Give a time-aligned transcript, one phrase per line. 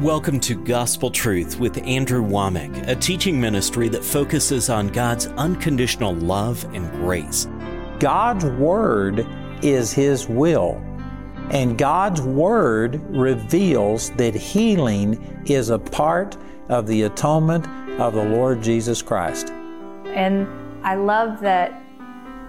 [0.00, 6.14] Welcome to Gospel Truth with Andrew Wommack, a teaching ministry that focuses on God's unconditional
[6.14, 7.46] love and grace.
[7.98, 9.26] God's Word
[9.60, 10.82] is His will,
[11.50, 16.38] and God's Word reveals that healing is a part
[16.70, 17.66] of the atonement
[18.00, 19.50] of the Lord Jesus Christ.
[20.06, 20.48] And
[20.82, 21.78] I love that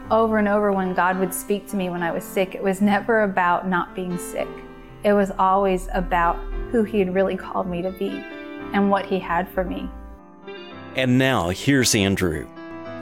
[0.09, 2.79] over and over when God would speak to me when I was sick, it was
[2.79, 4.47] never about not being sick.
[5.04, 6.39] It was always about
[6.71, 8.09] who He had really called me to be
[8.73, 9.89] and what He had for me.
[10.95, 12.47] And now, here's Andrew.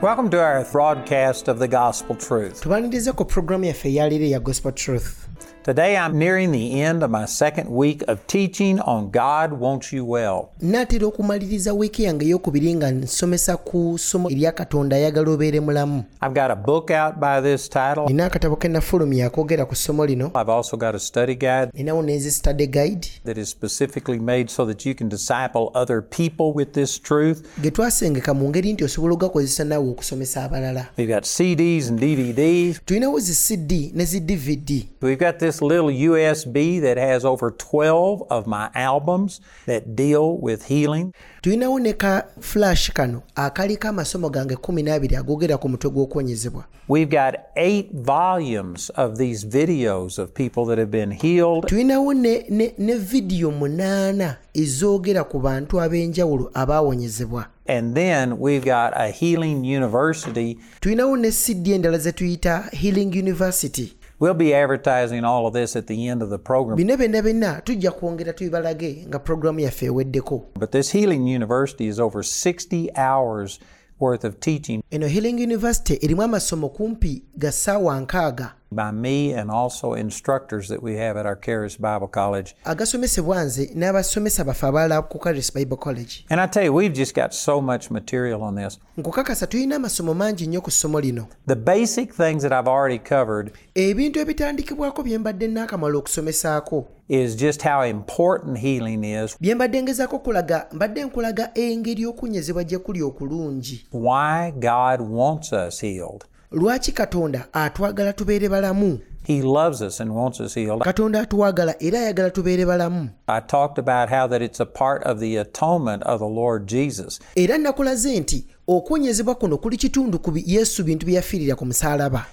[0.02, 2.62] Welcome to our broadcast of the Gospel Truth.
[2.62, 5.28] tubanirize ku pulogulaamu yaffe eyaleero ya gospel truth
[5.62, 10.04] Today I'm nearing the end of my second week of teaching on God Wants You
[10.06, 10.48] Well.
[10.60, 16.34] naatera okumaliriza wiiki yange ey'okubiri nga nsomesa ku ssomo erya katonda ayagala obeere mulamu I've
[16.34, 18.06] got a book out by this title.
[18.06, 22.02] nina akatabo ke nafulumya akoogera ku ssomo lino I've also got a study guide ninawo
[22.02, 26.72] n'ezi study guide that is specifically made so that you can disciple other people with
[26.72, 27.42] this truth.
[27.62, 32.80] ge twasengeka mu ngeri nti osobola ogakozesa naawe okusomesa abalala We've got CDs and DVDs.
[32.84, 38.22] tulinawo zi cd ne zi dvd We've got this little USB that has over 12
[38.30, 41.12] of my albums that deal with healing.
[41.42, 47.34] tulinawo ne ka flash kano akaliko amasomo gange 12 agoogera ku mutwe gw'okuwonyezebwa We've got
[47.56, 51.66] eight volumes of these videos of people that have been healed.
[51.66, 58.92] tulinawo ne, ne, ne vidiyo munaana ezoogera ku bantu ab'enjawulo abaawonyezebwa And then we've got
[58.96, 60.58] a healing university.
[60.80, 61.30] tulinawo ne
[61.74, 66.28] endala ze tuyita healing university We'll be advertising all of this at the end of
[66.30, 66.76] the program.
[66.76, 70.42] bino byonna byonna tujja kwongera tubibalage nga pulogulaamu yaffe eweddeko.
[70.58, 73.58] But this healing university is over 60 hours
[73.98, 74.82] worth of teaching.
[74.90, 80.82] Eno healing university erimu amasomo kumpi ga ssaawa nkaaga by me and also instructors that
[80.82, 82.54] we have at our Charis Bible College.
[82.64, 87.14] agasomesebwa nze n'abasomesa baffe abalala ku caris bible college And I tell you, we've just
[87.14, 88.78] got so much material on this.
[88.98, 93.52] nkukakasa tulina amasomo mangi nnyo ku ssomo lino The basic things that I've already covered
[93.74, 100.16] ebintu ebitandikibwako bye mbadde naakamala okusomesaako is just how important healing is, bye mbadde ngezaako
[100.16, 106.24] okulaga mbadde nkulaga engeri okunyezebwa gye kuli okulungi why God wants us healed.
[106.52, 110.82] Lwaki katonda atwagala tubeere balamu He loves us and wants us healed.
[110.82, 115.18] katonda atuwagala era ayagala tubeere balamu I talked about how that it's a part of
[115.20, 117.20] the atonement of the Lord Jesus.
[117.34, 118.44] era nakulaze nti
[118.76, 122.26] okuwonyezebwa kuno kuli kitundu ku yesu bintu bye yafiirira ku musaalaba.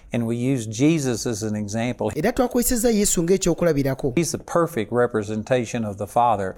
[1.58, 2.12] Example.
[2.16, 4.14] era twakozesezza yesu ng'ekyokulabirako.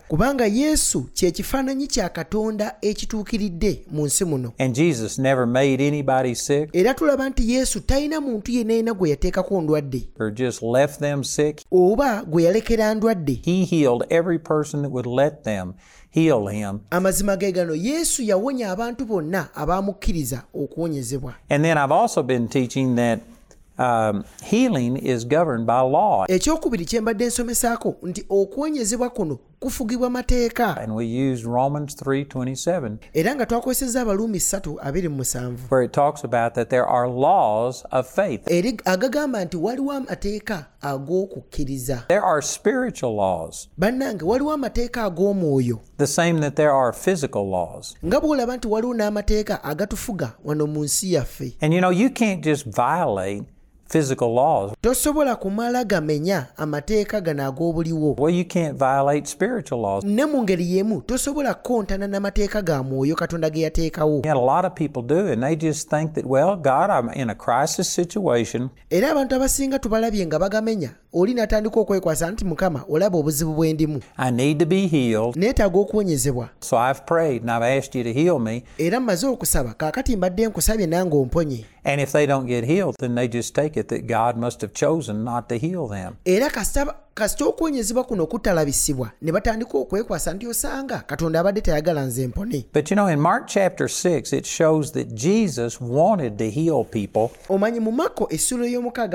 [0.08, 4.52] Kubanga yesu kye kifaananyi kya katonda ekituukiridde mu nsi muno.
[6.74, 10.10] Era tulaba nti yesu talina muntu yenna yenna gwe yateekako ndwadde.
[11.72, 13.42] Oba gwe yalekera ndwadde
[16.12, 16.80] He healed every person that would let them heal him.
[16.90, 22.96] amazima ge gano yesu yawonya abantu bonna abaamukkiriza okuwonyezebwa And then I've also been teaching
[22.96, 23.20] that
[23.78, 26.26] um, healing is governed by law.
[26.28, 30.78] ekyokubiri kye mbadde nsomesaako nti okuwonyezebwa kuno kufugibwa mateeka.
[30.78, 36.70] And we used Romans 3:27 era nga twakozesezza abaluumi 3:27 where it talks about that
[36.70, 38.42] there are laws of faith.
[38.52, 42.04] eri agagamba nti waliwo amateeka ag'okukkiriza.
[42.08, 45.80] There are spiritual laws, bannange waliwo amateeka ag'omwoyo.
[45.98, 47.96] the same that there are physical laws.
[48.06, 51.58] nga bw'olaba nti waliwo n'amateeka agatufuga wano mu nsi yaffe.
[51.62, 53.44] And you know, you can't just violate
[53.90, 54.72] physical laws.
[54.82, 60.04] tosobola kumala gamenya amateeka gano ag'obuliwo Well, you can't violate spiritual laws.
[60.04, 64.66] ne mu ngeri y'emu tosobola kukontana n'amateeka ga mwoyo katonda ge yateekawo Yet a lot
[64.68, 68.70] of people do, and they just think that, well, God, I'm in a crisis situation.
[68.90, 74.02] era abantu abasinga tubalabye nga bagamenya oli n'atandika okwekwasa nti mukama olaba obuzibu bwe ndimu
[74.18, 75.36] I need to be healed.
[75.36, 78.64] neetaaga okuwonyezebwa So I've prayed and I've asked you to heal me.
[78.78, 83.28] era mmaze okusaba kaakati mbadde nkusabye nange omponye if they don't get healed, then they
[83.28, 86.16] just take it that God must have chosen not to heal them.
[86.26, 92.66] era kasita okuwonyezebwa kuno kutalabisibwa ne batandika okwekwasa nti osanga katonda abadde tayagala nze mpone
[92.74, 97.30] But you know, in Mark chapter 6, it shows that Jesus wanted to heal people,
[97.50, 98.30] omanyi mu mako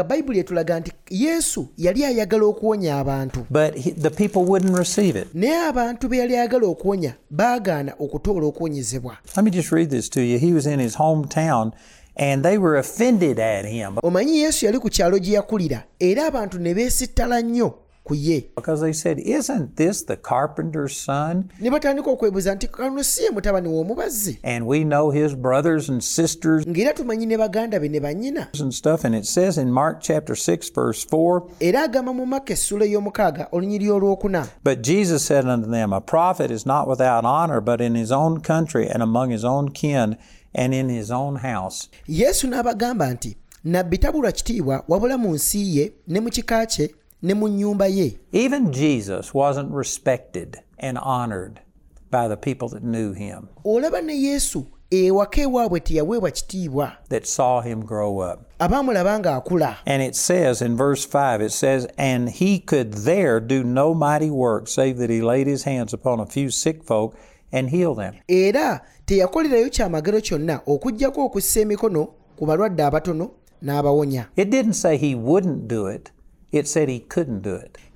[0.08, 5.34] bayibuli etulaga nti yesu yali ayagala okuwonya abantu but he, the people wouldn't receive it.
[5.34, 10.20] naye abantu be yali ayagala okuwonya baagaana okutoola okuwonyezebwa Let me just read this to
[10.20, 10.38] you.
[10.38, 11.72] He was in his hometown
[12.16, 13.96] and they were offended at him.
[14.02, 17.74] omanyi yesu yali ku kyalo gye yakulira era abantu ne beesittala nnyo
[18.04, 21.50] ku ye because they said, Isn't this the carpenter's son?
[21.60, 26.04] ne batandika okwebuuza nti kano si ye mutabani w'omubazzi And we know his brothers and
[26.04, 29.04] sisters ng'era tumanyi ne baganda be ne bannyina and stuff.
[29.04, 33.48] And it says in Mark chapter 6, verse 4, era agamba mu maka essula ey'omukaaga
[33.50, 37.94] olunyiri olwokuna But Jesus said unto them, A prophet is not without honor, but in
[37.94, 40.18] his own country and among his own kin
[40.54, 41.88] and in his own house.
[42.08, 47.34] yesu n'abagamba nti nabbi tabulwa kitiibwa wabula mu nsi ye ne mu kika kye ne
[47.34, 51.60] mu nnyumba ye Even Jesus wasn't respected and honored
[52.10, 57.60] by the people that knew him, olaba ne yesu ewaka ewaabwe teyaweebwa kitiibwa that saw
[57.60, 58.46] him grow up.
[58.58, 63.64] abaamulaba ng'akula And it says in verse 5, it says, And he could there do
[63.64, 67.16] no mighty work, save that he laid his hands upon a few sick folk
[67.50, 68.14] and healed them.
[68.28, 73.30] era teyakolerayo kyamagero kyonna okuggyako okussa emikono ku balwadde abatono
[73.62, 74.26] n'abawonya.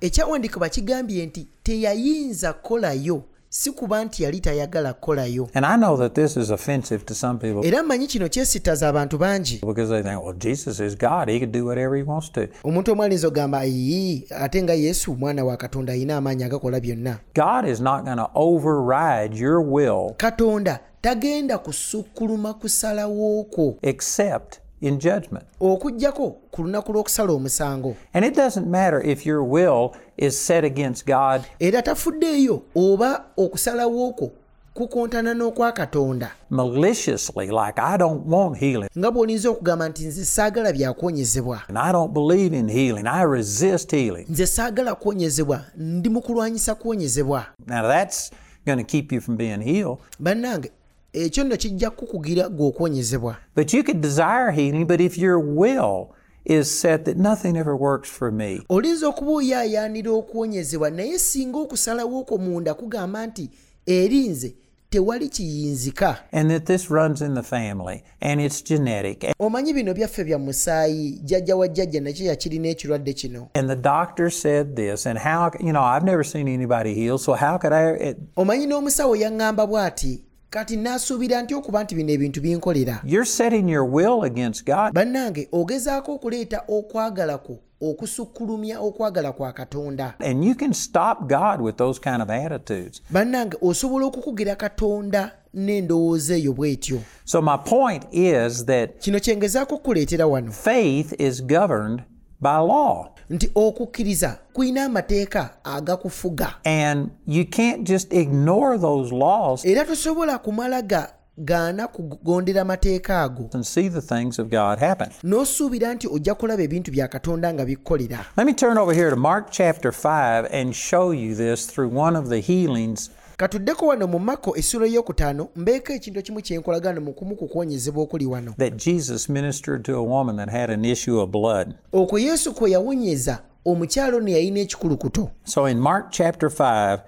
[0.01, 6.13] Ekyawandiikibwa kigambye nti teyayinza kukolayo si kuba nti yali tayagala kukolayo And I know that
[6.15, 7.65] this is offensive to some people.
[7.65, 9.59] Era mmanyi kino kyesittaza abantu bangi.
[9.65, 11.29] Because they think, well, Jesus is God.
[11.29, 12.47] He could do whatever he wants to.
[12.63, 17.17] omuntu omu alinza ogamba ii ate nga yesu mwana wa katonda alina amaanyi agakola byonna.
[17.35, 24.97] God is not going to override your will katonda tagenda kusukkuluma kusalawo kwo except in
[24.99, 25.45] judgment.
[25.59, 31.05] okuggyako ku lunaku lw'okusala omusango And it doesn't matter if your will is set against
[31.05, 34.31] God era tafuddeeyo oba okusalawo kwo
[34.73, 40.73] kukontana n'okwa katonda maliciously, like, I don't want healing nga bw'olinza okugamba nti nze saagala
[40.73, 43.07] byakwonyezebwa and I don't believe in healing.
[43.07, 44.25] I resist healing.
[44.29, 48.31] nze saagala kwonyezebwa ndi mu kulwanyisa kwonyezebwa Now, that's
[48.65, 49.97] going to keep you from being healed.
[50.19, 50.71] bannange
[51.13, 56.15] ekyo nno kijja kukugira gwe okwonyezebwa But you could desire healing, but if your will
[56.45, 62.19] is set that nothing ever works for me, olinza okuba oyaayaanira okwonyezebwa naye singa okusalawo
[62.19, 63.49] okwo munda kugamba nti
[63.85, 64.55] eri nze
[64.89, 66.17] tewali kiyinzika.
[66.31, 71.11] And that this runs in the family and it's genetic, omanyi bino byaffe bya musaayi
[71.11, 73.49] jjajja wa jjajja nakyo yakirina ekirwadde kino.
[73.55, 77.33] And the doctor said this, and how, you know, I've never seen anybody healed, so
[77.33, 78.15] how could I?
[78.35, 83.83] Omanyi n'omusawo yaŋŋamba bw'ati kati naasuubira nti okuba nti bino ebintu binkolera you're setting your
[83.95, 84.93] will against God.
[84.93, 91.75] bannange ogezaako okuleeta okwagala kwo okusukkulumya okwagala kwa katonda And you can stop God with
[91.77, 93.01] those kind of attitudes.
[93.09, 100.27] bannange osobola okukugira katonda n'endowooza eyo bw'etyo So, my point is that kino kyengezaako okukuleetera
[100.27, 102.01] wano faith is governed
[102.41, 103.07] by law.
[103.29, 110.81] nti okukkiriza kulina amateeka agakufuga And you can't just ignore those laws era tosobola kumala
[110.81, 115.07] ga gaana kugondera mateeka ago and see the things of God happen.
[115.23, 119.15] n'osuubira nti ojja kulaba ebintu bya katonda nga bikkolera Let me turn over here to
[119.15, 123.09] Mark chapter 5 and show you this through one of the healings
[123.39, 128.25] katuddeko wano mu mako essula ey'okutaano mbeeko ekintu kimu kyenkolagano mu kumu ku kwonyezebwa okuli
[128.25, 131.73] wano that Jesus ministered to a woman that had an issue of blood.
[131.93, 136.99] okwo yesu kwe yawonyeza omukyalo ono yalina ekikulukuto So in Mark chapter 5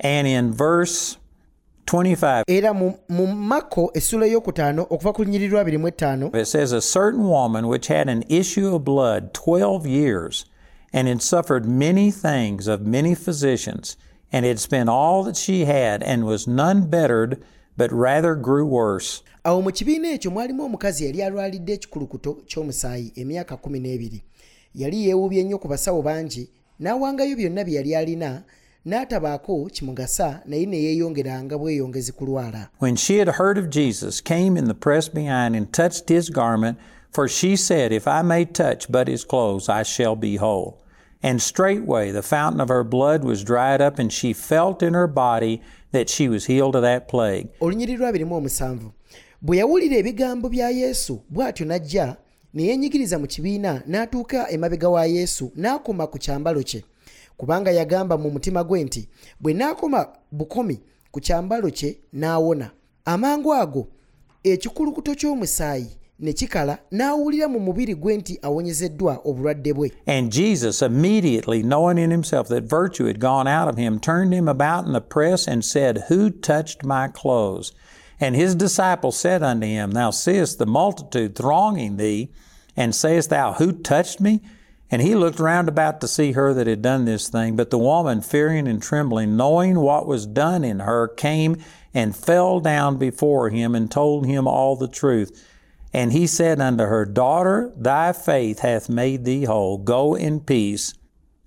[0.00, 1.16] and in verse
[1.86, 6.80] 25, era mu mu mako essula ey'okutaano okuva ku lunyiriri lwa 25 it says, A
[6.82, 10.44] certain woman which had an issue of blood 12 years
[10.92, 13.96] and had suffered many things of many physicians
[14.34, 17.38] and had spent all that she had and was none bettered,
[17.76, 19.22] but rather grew worse.
[19.44, 24.20] awo mu kibiina ekyo mwalimu omukazi yali alwalidde ekikulukuto ky'omusaayi emyaka 12
[24.74, 26.48] yali yeewuubye nnyo ku basawo bangi
[26.80, 28.42] n'awangayo byonna bye yali alina
[28.86, 34.64] n'atabaako kimugasa naye ne yeeyongeranga bweyongezi kulwala When she had heard of Jesus, came in
[34.64, 36.78] the press behind and touched his garment,
[37.12, 40.83] for she said, If I may touch but his clothes, I shall be whole.
[41.24, 45.06] And straightway the fountain of her blood was dried up, and she felt in her
[45.06, 45.62] body
[45.92, 47.48] that she was healed of that plague.
[47.60, 48.78] olunyiriri lwa 27
[49.42, 52.16] bwe yawulira ebigambo bya yesu bw'atyo n'ajja
[52.54, 56.84] ne yeenyigiriza mu kibiina n'atuuka emabega wa yesu n'akoma ku kyambalo kye.
[57.36, 59.08] Kubanga yagamba mu mutima gwe nti
[59.40, 62.70] bwe naakoma bukomi ku kyambalo kye n'awona.
[63.04, 63.86] Amangu ago
[64.44, 65.88] ekikulukuto ky'omusaayi
[66.20, 72.64] n'awulira mu mubiri gwe nti awonyezeddwa obulwadde bwe And Jesus, immediately knowing in himself that
[72.64, 76.30] virtue had gone out of him, turned him about in the press and said, Who
[76.30, 77.72] touched my clothes?
[78.20, 82.30] And his disciples said unto him, Thou seest the multitude thronging thee,
[82.76, 84.40] and sayest thou, Who touched me?
[84.90, 87.56] And he looked round about to see her that had done this thing.
[87.56, 91.56] But the woman, fearing and trembling, knowing what was done in her, came
[91.92, 95.50] and fell down before him and told him all the truth.
[95.94, 99.78] And he said unto her, Daughter, thy faith hath made thee whole.
[99.78, 100.92] Go in peace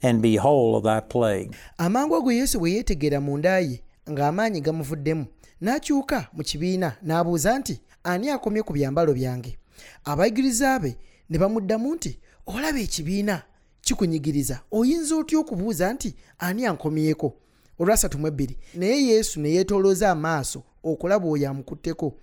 [0.02, 1.54] and be whole of thy plague.
[1.78, 5.26] amangu ago yesu bwe yeetegeera munda ye ng'amaanyi gamuvuddemu
[5.62, 9.58] n'akyuka mu kibiina n'abuuza nti ani akomye ku byambalo byange?
[10.06, 10.98] Abayigiriza be
[11.30, 13.42] ne bamuddamu nti olaba ekibiina
[13.82, 14.60] kikunyigiriza.
[14.72, 17.34] Oyinza otya okubuuza nti ani ankomyeko
[17.80, 18.58] olwasatu mu ebbiri.
[18.74, 22.14] Naye yesu ne yeetoolooza amaaso okulaba oyo amukutteko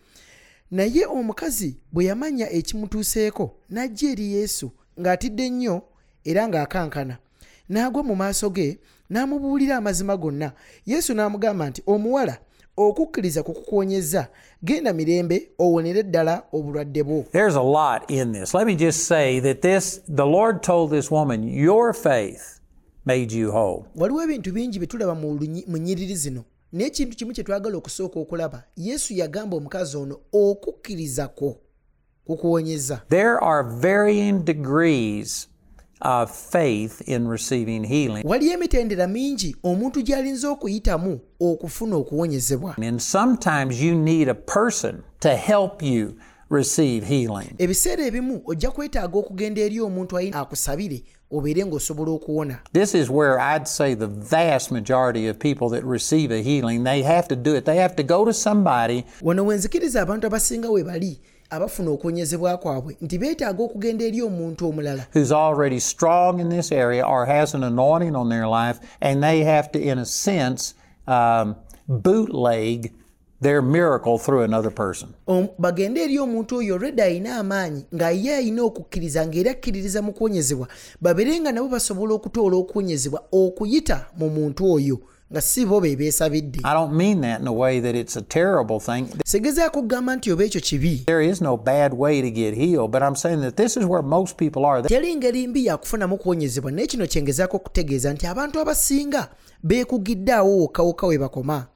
[0.70, 5.82] naye omukazi bwe yamanya ekimutuuseeko n'ajja eri yesu ng'atidde nnyo
[6.24, 7.18] era ng'akankana
[7.70, 8.78] n'agwa mu maaso ge
[9.10, 10.52] n'amubuulira amazima gonna
[10.86, 12.38] yesu n'amugamba nti omuwala
[12.76, 14.28] okukkiriza kukukwonyezza
[14.64, 18.54] genda mirembe owonere ddala obulwadde bwo There's a lot in this.
[18.54, 22.60] Let me just say that this the Lord told this woman, Your faith
[23.06, 23.84] made you whole.
[23.96, 26.44] waliwo ebintu bingi bye tulaba mu nnyiriri zino
[26.74, 31.56] naye ekintu kimu kye twagala okusooka okulaba yesu yagamba omukazi ono okukkiriza kwo
[32.24, 35.48] kukuwonyeza There are varying degrees
[36.00, 38.24] of faith in receiving healing.
[38.28, 45.28] waliyo emitendera mingi omuntu gy'alinza okuyitamu okufuna okuwonyezebwa And sometimes you need a person to
[45.28, 46.14] help you
[46.50, 47.50] receive healing.
[47.58, 51.02] ebiseera ebimu ojja kwetaaga okugenda eri omuntu akusabire
[51.34, 52.58] obeere ng'osobola okuwona.
[52.72, 57.02] This is where I'd say the vast majority of people that receive a healing, they
[57.02, 57.64] have to do it.
[57.64, 59.04] They have to go to somebody.
[59.22, 64.68] Wano we nzikiriza abantu abasinga we bali abafuna okuwonyezebwa kwabwe nti beetaaga okugenda eri omuntu
[64.68, 65.06] omulala.
[65.12, 69.44] Who's already strong in this area or has an anointing on their life, and they
[69.44, 70.74] have to, in a sense,
[71.06, 71.56] um,
[71.88, 72.92] bootleg
[73.40, 75.14] their miracle through another person.
[75.58, 80.68] Bagende eri omuntu oyo olwedde alina amaanyi nga ye alina okukkiriza ng'era akkiririza mu kuwonyezebwa
[81.00, 84.98] babeere nga nabo basobola okutoola okuwonyezebwa okuyita mu muntu oyo
[85.32, 86.60] nga si bo be beesabidde
[89.24, 91.02] sigezaako okugamba nti oba ekyo kibi.
[94.88, 99.28] Teri ngeri mbi yakufunamu kuwonyezebwa naye kino kyengezaako okutegeeza nti abantu abasinga
[99.62, 101.66] beekugidde awo wokkawokka we bakoma.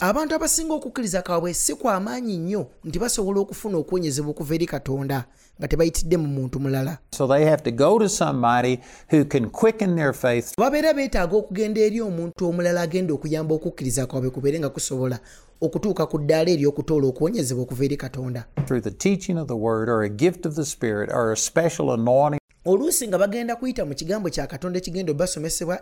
[0.00, 5.24] Abantu abasinga okukkiriza kwabwe si kwamaanyi nnyo nti basobola okufuna okuwonyezebwa okuva eri katonda.
[5.58, 6.98] Nga tebayitidde mu muntu mulala.
[7.12, 8.80] So they have to go to somebody
[9.10, 10.54] who can quicken their faith.
[10.58, 15.18] Babeera beetaaga okugenda eri omuntu omulala agenda okuyamba okukkiriza kwabwe kubeere nga kusobola
[15.60, 18.44] okutuuka ku ddaala ery'okutoola okuwonyezebwa okuva eri katonda.
[18.66, 21.92] Through the teaching of the word or a gift of the Spirit or a special
[21.92, 22.40] anointing.
[22.64, 25.12] Oluusi nga bagenda kuyita mu kigambo kya katonda ekigenda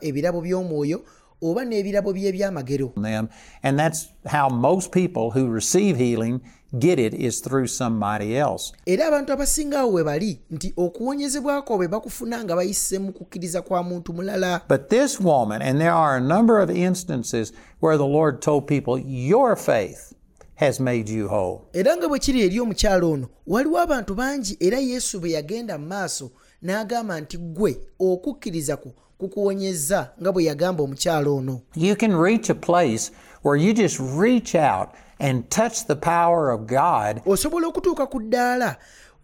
[0.00, 1.02] ebirabo by'omwoyo
[1.42, 2.92] oba n'ebirabo by'ebyamagero.
[3.62, 6.40] And that's how most people who receive healing
[6.78, 8.72] get it is through somebody else.
[8.86, 13.82] era abantu abasinga awo we bali nti okuwonyezebwa kwabwe bakufuna nga bayise mu kukkiriza kwa
[13.82, 18.40] muntu mulala But this woman, and there are a number of instances where the Lord
[18.42, 20.12] told people, Your faith
[20.54, 21.60] has made you whole.
[21.72, 25.86] era nga bwe kiri eri omukyalo ono waliwo abantu bangi era yesu bwe yagenda mu
[25.86, 26.30] maaso
[26.62, 32.54] n'agamba nti ggwe okukkiriza kwo kukuwonyezza nga bwe yagamba omukyalo ono You can reach a
[32.54, 33.10] place
[33.42, 34.88] where you just reach out
[35.18, 37.22] and touch the power of God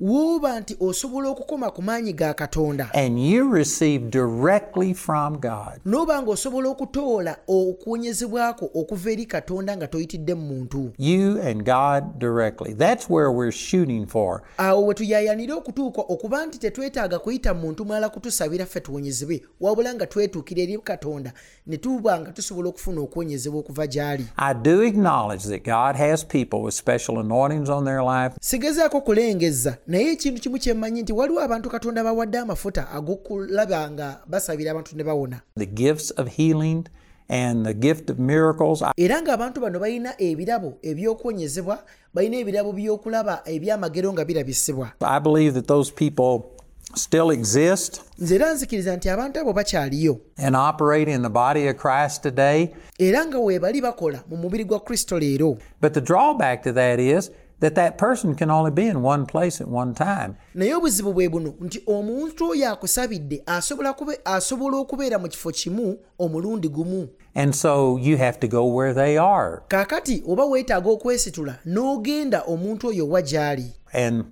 [0.01, 4.11] osobola okutuuka ku ddaala wooba nti osobola okukoma ku maanyi ga katonda and you receive
[4.11, 5.81] directly from God.
[5.85, 12.75] n'oba ng'osobola okutoola okuwonyezebwako okuva eri katonda nga toyitidde mu muntu You and God directly.
[12.75, 14.43] That's where we're shooting for.
[14.59, 19.95] awo we tuyayanira okutuuka okuba nti tetwetaaga kuyita mu muntu mulala kutusabira ffe tuwonyezebwe wabula
[19.95, 21.33] nga twetuukira eri katonda
[21.67, 26.63] ne tuba nga tusobola okufuna okuwonyezebwa okuva gy'ali I do acknowledge that God has people
[26.63, 31.71] with special anointings on their life, sigezaako kulengeza naye ekintu kimu kyemmanyi nti waliwo abantu
[31.71, 36.85] katonda bawadde amafuta ag'okulaba nga basabira abantu ne bawona the gifts of healing
[37.31, 38.83] and the gift of miracles.
[38.83, 41.79] I- era ng'abantu bano balina ebirabo eby'okuwonyezebwa
[42.15, 44.93] balina ebirabo by'okulaba ebyamagero nga birabisibwa
[45.23, 46.53] believe that those people
[46.95, 52.23] still exist nze nzikiriza nti abantu abo bakyaliyo and operate in the body of Christ
[52.23, 52.69] today.
[52.99, 57.31] era nga weebali bakola mu mubiri gwa kristo leero But the drawback to that is
[57.61, 60.35] that that person can only be in one place at one time.
[60.55, 63.43] naye obuzibu bwe buno nti omuntu oyo akusabidde
[64.25, 69.19] asobola okubeera mu kifo kimu omulundi gumu And so you have to go where they
[69.19, 69.63] are.
[69.69, 74.25] kaakati oba weetaaga okwesitula n'ogenda omuntu oyo wa gy'ali And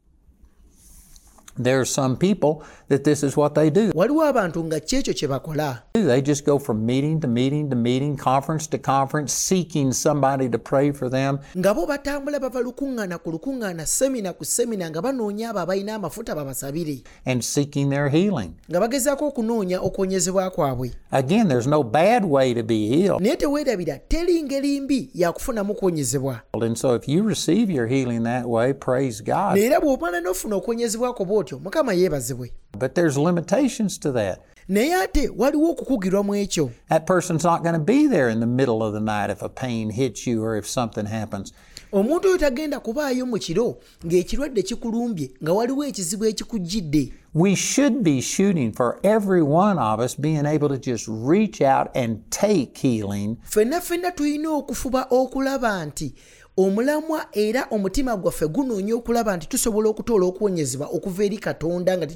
[1.63, 3.91] there are some people that this is what they do.
[3.95, 8.17] waliwo abantu nga kyekyo kye bakola They just go from meeting to meeting to meeting,
[8.17, 11.39] conference to conference, seeking somebody to pray for them.
[11.57, 16.35] nga bo batambula bava lukuŋŋaana ku lukuŋŋaana semina ku semina nga banoonya abo abalina amafuta
[16.35, 18.55] babasabire and seeking their healing.
[18.71, 23.21] nga bagezaako okunoonya okuwonyezebwa kwabwe Again, there's no bad way to be healed.
[23.23, 28.47] naye teweerabira teri ngeri mbi yakufunamu kuwonyezebwa And so if you receive your healing that
[28.49, 29.55] way, praise God.
[29.57, 34.39] neera bw'omala n'ofuna okuwonyezebwako bw'otyo mukama yeebazibwe But there's limitations to that.
[34.69, 38.47] naye ate waliwo okukugirwa mu ekyo That person's not going to be there in the
[38.47, 41.53] middle of the night if a pain hits you or if something happens.
[41.93, 48.21] omuntu oyo tagenda kubaayo mu kiro ng'ekirwadde kikulumbye nga waliwo ekizibu ekikujjidde We should be
[48.23, 53.37] shooting for every one of us being able to just reach out and take healing
[53.45, 56.15] ffenna ffenna tulina okufuba okulaba nti
[56.57, 62.07] omulamwa era omutima gwaffe gunoonya okulaba nti tusobola okutoola okuwonyezebwa okuva eri katonda nga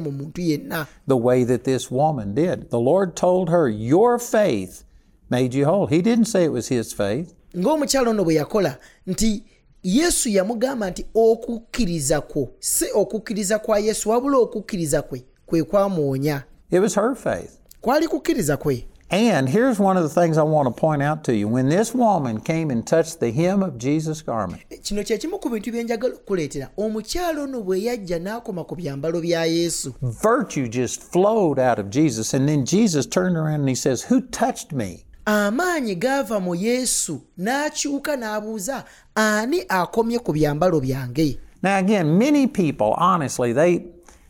[0.00, 2.70] mu muntu yenna the way that this woman did.
[2.70, 4.84] The Lord told her, Your faith
[5.30, 5.86] made you whole.
[5.86, 7.34] He didn't say it was his faith.
[7.56, 9.42] ng'omukyalo ono bwe yakola nti
[9.82, 16.80] yesu yamugamba nti okukkiriza kwo si okukkiriza kwa yesu wabula okukkiriza kwe kwe kwamuwonya It
[16.80, 17.50] was her faith.
[17.80, 21.34] kwali kukkiriza kwe And here's one of the things I want to point out to
[21.34, 21.48] you.
[21.48, 25.72] When this woman came and touched the hem of Jesus' garment, kino kye ku bintu
[25.72, 31.58] bye njagala okukuleetera omukyalo ono bwe yajja n'akoma ku byambalo bya yesu virtue just flowed
[31.58, 32.34] out of Jesus.
[32.34, 35.04] And then Jesus turned around and he says, Who touched me?
[35.24, 38.84] amaanyi gaava mu yesu n'akyuka n'abuuza
[39.14, 43.86] ani akomye ku byambalo byange Now, again, many people, honestly, they,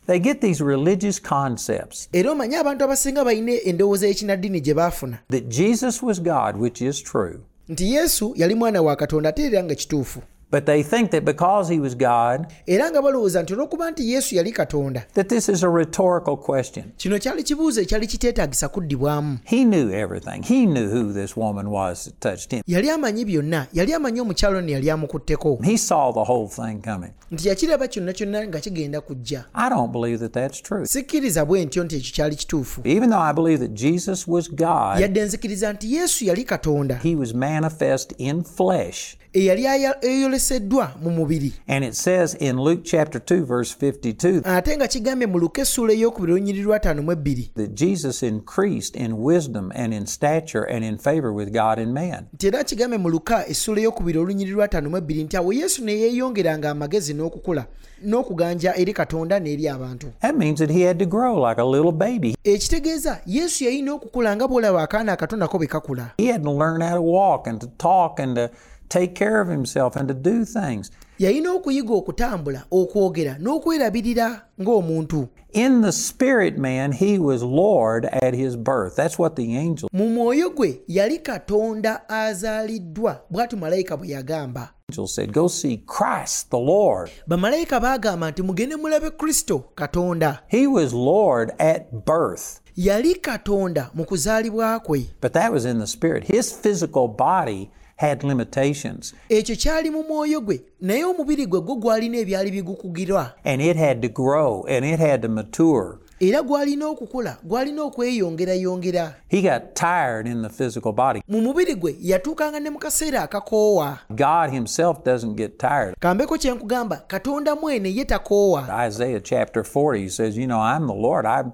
[0.08, 5.44] they get these religious concepts era omanye abantu abasinga balina endowooza y'ekinaddiini gye baafuna that
[5.48, 7.40] Jesus was God, which is true.
[7.68, 11.68] nti yesu yali mwana wa katonda ate era nga kituufu But they think that because
[11.74, 15.62] he was God, era nga balowooza nti olw'okuba nti yesu yali katonda that this is
[15.64, 16.84] a rhetorical question.
[16.96, 20.42] kino kyali kibuuzo ekyali kiteetaagisa kuddibwamu He knew everything.
[20.42, 22.62] He knew who this woman was that touched him.
[22.66, 27.10] yali amanyi byonna yali amanyi omukyalo ne yali amukutteko He saw the whole thing coming.
[27.30, 30.86] nti yakiraba kyonna kyonna nga kigenda kujja I don't believe that that's true.
[30.86, 35.00] sikkiriza bwe ntyo nti ekyo kyali kituufu Even though I believe that Jesus was God,
[35.00, 39.16] yadde nzikiriza nti yesu yali katonda he was manifest in flesh.
[39.38, 39.66] Eyali
[40.00, 45.26] eyoleseddwa mu mubiri And it says in Luke chapter 2, verse 52, ate nga kigambye
[45.26, 50.06] mu luka ey'okubiri olunyiri lwa ttaano mu ebbiri that Jesus increased in wisdom and in
[50.06, 52.26] stature and in favor with God and man.
[52.34, 55.92] nti era kigambye mu luka ey'okubiri olunyiri lwa ttaano mu ebbiri nti awo yesu ne
[55.92, 57.66] yeeyongeranga amagezi n'okukula
[58.04, 61.92] n'okuganja eri katonda n'eri abantu That means that he had to grow like a little
[61.92, 62.36] baby.
[62.44, 66.80] ekitegeeza yesu yalina okukula nga bw'olaba akaana akato nako bwe kakula He had to learn
[66.82, 68.50] how to walk and to talk and to
[68.88, 70.90] take care of himself and to do things.
[71.18, 78.54] yalina okuyiga okutambula okwogera n'okwerabirira ng'omuntu In the spirit man, he was Lord at his
[78.54, 78.96] birth.
[78.96, 85.06] That's what the angel mu mwoyo gwe yali katonda azaaliddwa bw'ati malayika bwe yagamba angel
[85.06, 87.10] said, Go see Christ the Lord.
[87.26, 94.04] bamalayika baagamba nti mugende mulabe kristo katonda He was Lord at birth, yali katonda mu
[94.04, 96.24] kuzaalibwa kwe but that was in the spirit.
[96.24, 102.18] His physical body had limitations, ekyo kyali mu mwoyo gwe naye omubiri gwe gwo gwalina
[102.18, 105.98] ebyali bigukugirwa and it had to grow and it had to mature.
[106.20, 111.22] era gwalina okukula gwalina okweyongerayongera He got tired in the physical body.
[111.28, 115.94] mu mubiri gwe yatuukanga ne mu kaseera akakoowa God Himself doesn't get tired.
[116.00, 120.86] kambeko kye nkugamba katonda mwene ye takoowa Isaiah chapter 40 he says, You know, I'm
[120.86, 121.26] the Lord.
[121.26, 121.44] I,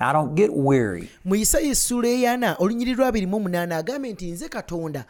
[0.00, 1.08] I don't get weary.
[1.24, 5.04] mu isaya essula eyana olunyiri lwa 28 agambye nti nze katonda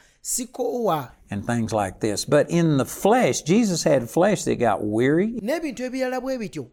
[1.31, 2.25] and things like this.
[2.25, 5.27] But in the flesh, Jesus had flesh that got weary.
[5.43, 6.67] n'ebintu ebirala bwe bityo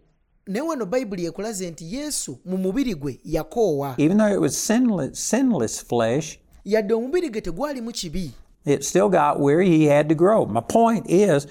[0.48, 5.20] naye wano bayibuli ekulaze nti yesu mu mubiri gwe yakoowa Even though it was sinless,
[5.20, 8.32] sinless flesh, yadde omubiri gwe tegwalimu kibi
[8.66, 9.70] it still got weary.
[9.70, 10.46] He had to grow.
[10.46, 11.48] My point is,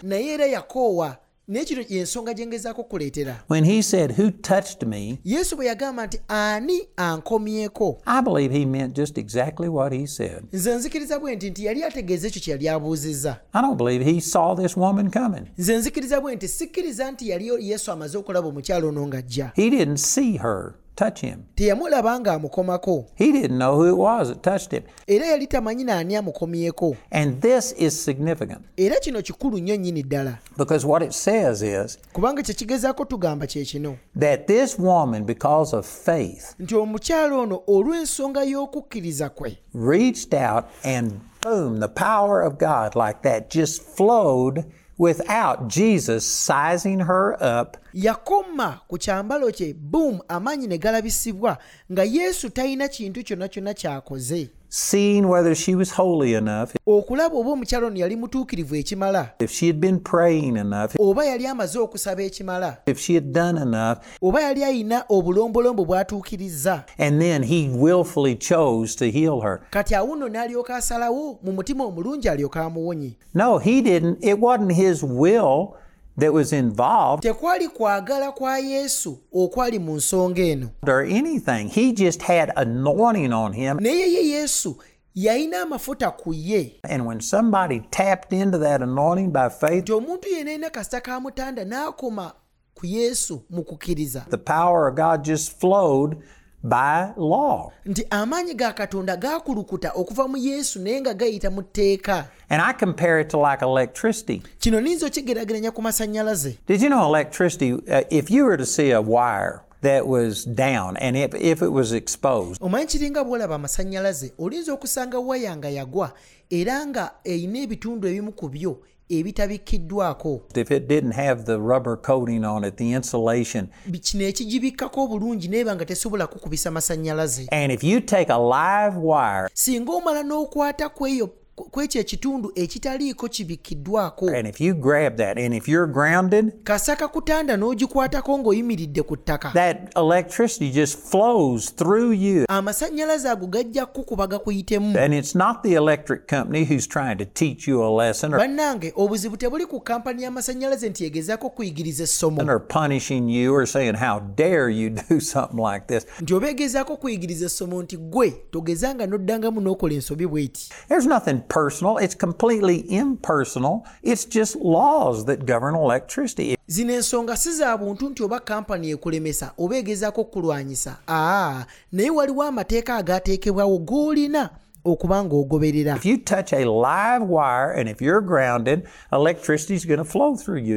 [1.50, 5.18] naye era yakoowa naye kino y'ensonga gye ngezaako kuleetera when he said, Who touched me?
[5.24, 10.44] yesu bwe yagamba nti ani ankomyeko I believe he meant just exactly what he said.
[10.52, 14.20] nze nzikiriza bwe nti nti yali ategeeza ekyo kye yali abuuzizza I don't believe he
[14.20, 15.42] saw this woman coming.
[15.58, 19.96] nze nzikiriza bwe nti sikkiriza nti yali yesu amaze okulaba omukyalo ono ng'ajja He didn't
[19.98, 21.38] see her touch him.
[21.54, 24.82] teyamulaba ng'amukomako He didn't know who it was that touched him.
[25.06, 26.96] era yali tamanyi naani amukomyeko.
[27.10, 28.60] And this is significant.
[28.76, 30.38] Era kino kikulu nnyo nnyini ddala.
[30.56, 33.96] Because what it says is kubanga kye kigezaako tugamba kye kino.
[34.16, 41.20] that this woman, because of faith, nti omukyalo ono olw'ensonga y'okukkiriza kwe reached out and
[41.42, 44.64] boom, the power of God like that just flowed
[45.00, 47.76] without Jesus sizing her up.
[47.94, 51.58] Yakoma ku kyambalo kye boom amaanyi ne galabisibwa
[51.92, 57.50] nga yesu talina kintu kyonna kyonna ky'akoze seeing whether she was holy enough, okulaba oba
[57.50, 59.32] omukyalo ono yali mutuukirivu ekimala.
[59.40, 62.78] If she had been praying enough, oba yali amaze okusaba ekimala.
[62.86, 68.94] If she had done enough, oba yali ayina obulombolombo bw'atuukirizza and then he willfully chose
[68.96, 69.60] to heal her.
[69.70, 73.16] kati awo n'alyoka asalawo mu mutima omulungi alyoka amuwonye.
[73.34, 74.18] No, he didn't.
[74.22, 75.74] It wasn't his will
[76.20, 81.68] that was involved tekwali kwagala kwa yesu okwali mu nsonga eno or anything.
[81.68, 83.78] He just had anointing on him.
[83.80, 84.76] naye ye yesu
[85.14, 90.26] yalina amafuta ku ye And when somebody tapped into that anointing by faith, nti omuntu
[90.40, 92.32] alina kasita ka mutanda n'akoma
[92.74, 96.16] ku yesu mu kukkiriza the power of God just flowed
[96.62, 97.72] by law.
[97.86, 102.72] nti amaanyi ga katonda gaakulukuta okuva mu yesu naye nga gayita mu tteeka And I
[102.72, 104.42] compare it to like electricity.
[104.58, 108.90] kino niyinza okigeraageranya ku masannyalaze Did you know electricity, uh, if you were to see
[108.90, 114.32] a wire that was down and if, if it was exposed, omanyi kiringa bw'olaba amasannyalaze
[114.38, 116.12] olinza okusanga waya nga yagwa
[116.50, 120.40] era nga erina ebitundu ebimu ku byo ebitabikkiddwako.
[120.54, 123.68] If it didn't have the rubber coating on it, the insulation,
[124.02, 129.48] kino ekigibikkako obulungi neeba nga tesobola kukubisa masannyalaze and if you take a live wire
[129.54, 131.30] singa omala n'okwata kweyo
[131.70, 137.56] kwekyo ekitundu ekitaliiko kibikkiddwako and if you grab that and if you're grounded, kasaka kutanda
[137.56, 139.52] n'ogikwatako ng'oyimiridde ku ttaka.
[139.52, 142.44] that electricity just flows through you.
[142.48, 147.68] amasannyalaze ago gajja kukuba gakuyitemu And it's not the electric company who's trying to teach
[147.68, 152.42] you a lesson or, bannange obuzibu tebuli ku kampani y'amasannyalaze nti egezaako kuyigiriza essomo.
[152.50, 156.06] or punishing you or saying, How dare you do something like this.
[156.20, 160.68] nti oba egezaako kuyigiriza essomo nti gwe togezanga n'oddangamu n'okola ensobi bw'eti.
[160.88, 161.98] There's nothing personal.
[161.98, 163.84] It's completely impersonal.
[164.02, 166.56] It's just laws that govern electricity.
[166.68, 172.42] zino ensonga si za buntu nti oba kampani ekulemesa oba egezaako okulwanyisa aa naye waliwo
[172.42, 174.50] amateeka agaateekebwawo g'olina
[174.84, 175.98] okuba ng'ogoberera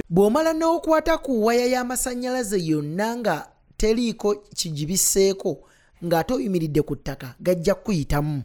[0.10, 5.58] bw'omala n'okwata ku waya y'amasannyalaze yonna nga teriiko kigibisseeko
[6.06, 8.42] ng'ate oyimiridde ku ttaka gajja kukuyitamu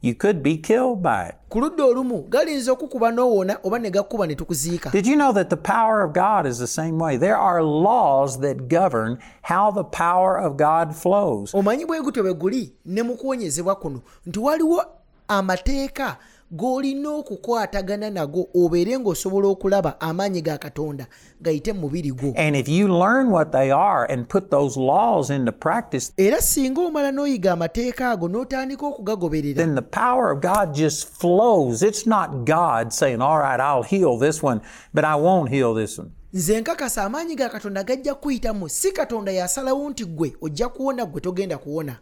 [0.00, 1.34] You could be killed by it.
[1.48, 5.50] ku ludda olumu galinza okukuba n'owona oba ne gakuba ne tukuziika Did you know that
[5.50, 7.16] the power of God is the same way?
[7.16, 11.52] There are laws that govern how the power of God flows.
[11.54, 14.84] omanyi bwe gutyo bwe guli ne mu kuwonyezebwa kuno nti waliwo
[15.28, 16.16] amateeka
[16.52, 21.06] g'olina okukwatagana nago obeere ng'osobola okulaba amaanyi ga katonda
[21.40, 25.30] gayite mu mubiri gwo And if you learn what they are and put those laws
[25.30, 30.74] into practice, era singa omala n'oyiga amateeka ago n'otandika okugagoberera then the power of God
[30.74, 31.82] just flows.
[31.82, 34.60] It's not God saying, All right, I'll heal this one,
[34.92, 36.12] but I won't heal this one.
[36.32, 41.20] Nze nkakasa amaanyi ga katonda gajja kuyitamu si katonda yasalawo nti gwe ojja kuwona gwe
[41.20, 41.96] togenda kuwona.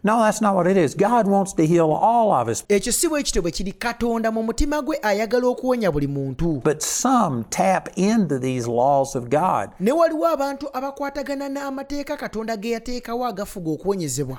[2.68, 6.60] Ekyo si bwe kityo bwe kiri katonda mu mutima gwe ayagala okuwonya buli muntu.
[6.64, 9.70] But some tap into these laws of God.
[9.80, 14.36] ne waliwo abantu abakwatagana n'amateeka katonda ge yateekawo agafuga okuwonyezebwa.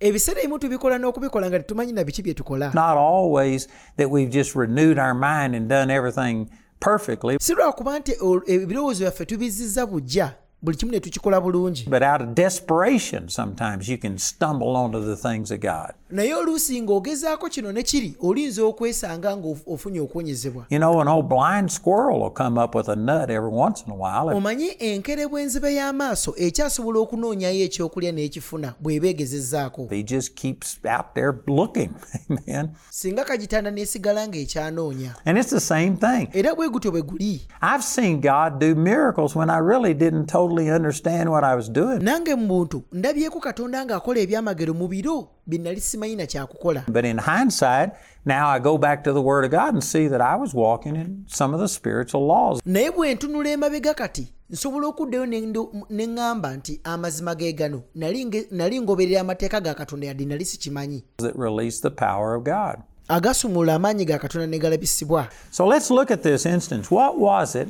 [0.00, 2.74] Ebiseera ebimu tubikola n'okubikola nga tetumanyi na biki bye tukola.
[2.74, 6.46] not always that we've just renewed our mind and done everything
[6.84, 8.12] perfectly, si lwakuba nti
[8.46, 13.98] ebirowoozo byaffe tubizizza bujja buli kimu ne tukikola bulungi but out of desperation, sometimes you
[13.98, 15.92] can stumble onto the things of God.
[16.10, 21.70] naye oluusi ng'ogezaako kino ne kiri olinza okwesanga ng'ofunye okuwonyezebwa You know, an old blind
[21.70, 24.28] squirrel will come up with a nut every once in a while.
[24.28, 31.14] and omanyi enkerebwa enzibe y'amaaso ekyasobola okunoonyayo ekyokulya n'ekifuna bw'eba egezezzaako He just keeps out
[31.14, 31.90] there looking.
[32.30, 32.70] Amen.
[32.90, 36.28] singa kagitanda n'esigala ng'ekyanoonya And it's the same thing.
[36.32, 40.51] era bwe gutyo bwe guli I've seen God do miracles when I really didn't totally
[40.60, 41.98] understand what I was doing.
[42.02, 47.04] nange mu muntu ndabyeko katonda ng'akola ebyamagero mu biro bye nali simanyi na kyakukola But
[47.04, 47.90] in hindsight,
[48.24, 50.96] now I go back to the Word of God and see that I was walking
[50.96, 55.72] in some of the spiritual laws naye bwe ntunula emabega kati nsobola okuddayo ne ndo-
[55.90, 60.44] ne ŋŋamba nti amazima ge gano nali nge- nali ngoberera amateeka ga katonda yadde nali
[60.44, 62.76] sikimanyi that release the power of God.
[63.08, 66.90] agasumulula amaanyi ga katonda ne galabisibwa So let's look at this instance.
[66.90, 67.68] What was it?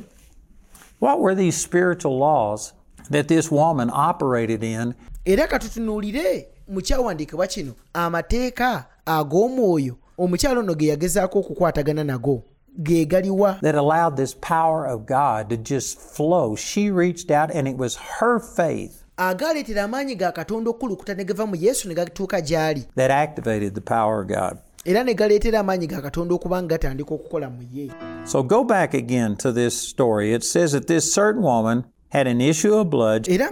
[1.03, 2.71] What were these spiritual laws
[3.09, 10.87] that this woman operated in era katutunuulire mu kyawandiikibwa kino amateeka ag'omwoyo omukyalo ono ge
[10.87, 12.43] yagezaako okukwatagana nago
[12.81, 16.55] ge galiwa that allowed this power of God to just flow?
[16.55, 21.45] She reached out and it was her faith agaaleetera amaanyi ga katonda okukulukuta ne gava
[21.45, 24.57] mu yesu ne gatuuka gy'ali that activated the power of God.
[24.85, 27.91] Era ne galeetera amaanyi ga katonda okuba nga gatandika okukola mu ye
[28.25, 30.33] So go back again to this story.
[30.33, 33.29] It says that this certain woman had an issue of blood.
[33.29, 33.49] era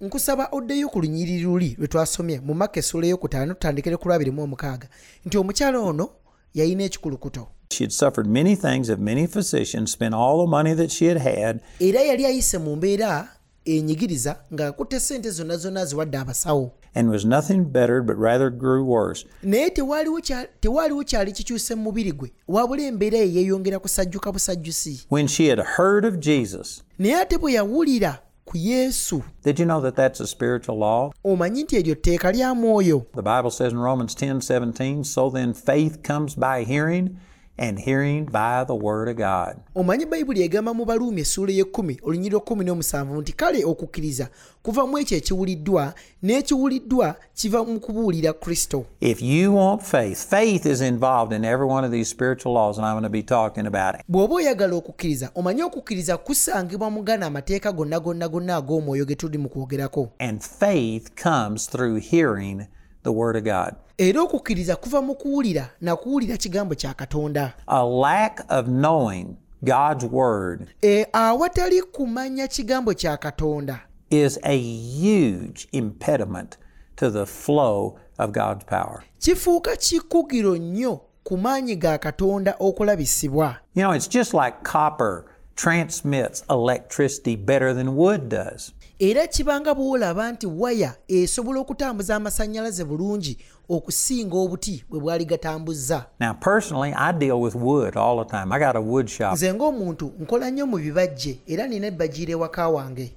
[0.00, 4.88] nkusaba oddeyo ku lunyiriri luli lwe twasomye mu maka essula eyokutaano tutandikire ku lwabirimu omukaaga
[5.26, 6.08] nti omukyala ono
[6.54, 10.90] yalina ekikulukuto She had suffered many things of many physicians, spent all the money that
[10.90, 13.28] she had had, era yali ayise mu mbeera
[13.64, 15.86] enyigiriza ng'akutte ssente zonna zonna
[16.20, 19.24] abasawo and was nothing bettered, but rather grew worse.
[19.42, 25.06] naye tewaaliwo kya- tewaaliwo kyali kikyuse mu mubiri gwe wabula embeera ye yeeyongera kusajjuka busajjusi
[25.10, 29.80] When she had heard of Jesus, naye ate bwe yawulira ku yesu did you know
[29.82, 31.12] that that's a spiritual law?
[31.24, 35.54] omanyi nti eryo tteeka lya mwoyo The Bible says in Romans 10 17, so then
[35.54, 37.16] faith comes by hearing,
[37.60, 39.56] and hearing by the Word of God.
[39.74, 44.28] omanyi bayibuli egamba mu baluumi essuula kkumi n'omusanvu nti kale okukkiriza
[44.62, 50.80] kuva mu ekyo ekiwuliddwa n'ekiwuliddwa kiva mu kubuulira kristo If you want faith, faith is
[50.80, 53.94] involved in every one of these spiritual laws, and I'm going to be talking about
[53.94, 54.00] it.
[54.08, 59.38] bw'oba oyagala okukkiriza omanye okukkiriza kusangibwa mu gana amateeka gonna gonna gonna ag'omwoyo ge tuli
[59.38, 62.66] mu kwogerako And faith comes through hearing
[63.02, 63.74] the Word of God.
[64.00, 70.04] Era okukkiriza kuva mu kuwulira na kuwulira kigambo kya katonda A lack of knowing God's
[70.12, 74.56] Word e, awatali kumanya kigambo kya katonda is a
[75.00, 76.56] huge impediment
[76.96, 79.02] to the flow of God's power.
[79.18, 85.24] kifuuka kikugiro nnyo ku maanyi ga katonda okulabisibwa You know, it's just like copper
[85.56, 88.72] transmits electricity better than wood does.
[89.00, 96.06] Era kibanga bw'olaba nti waya esobola okutambuza amasannyalaze bulungi okusinga obuti bwe bwali gatambuzza.
[96.20, 98.52] Now, personally, I deal with wood all the time.
[98.52, 102.68] I got a wood shop, nze ng'omuntu nkola nnyo mu bibajje era nina ebbajiira ewaka
[102.68, 103.14] wange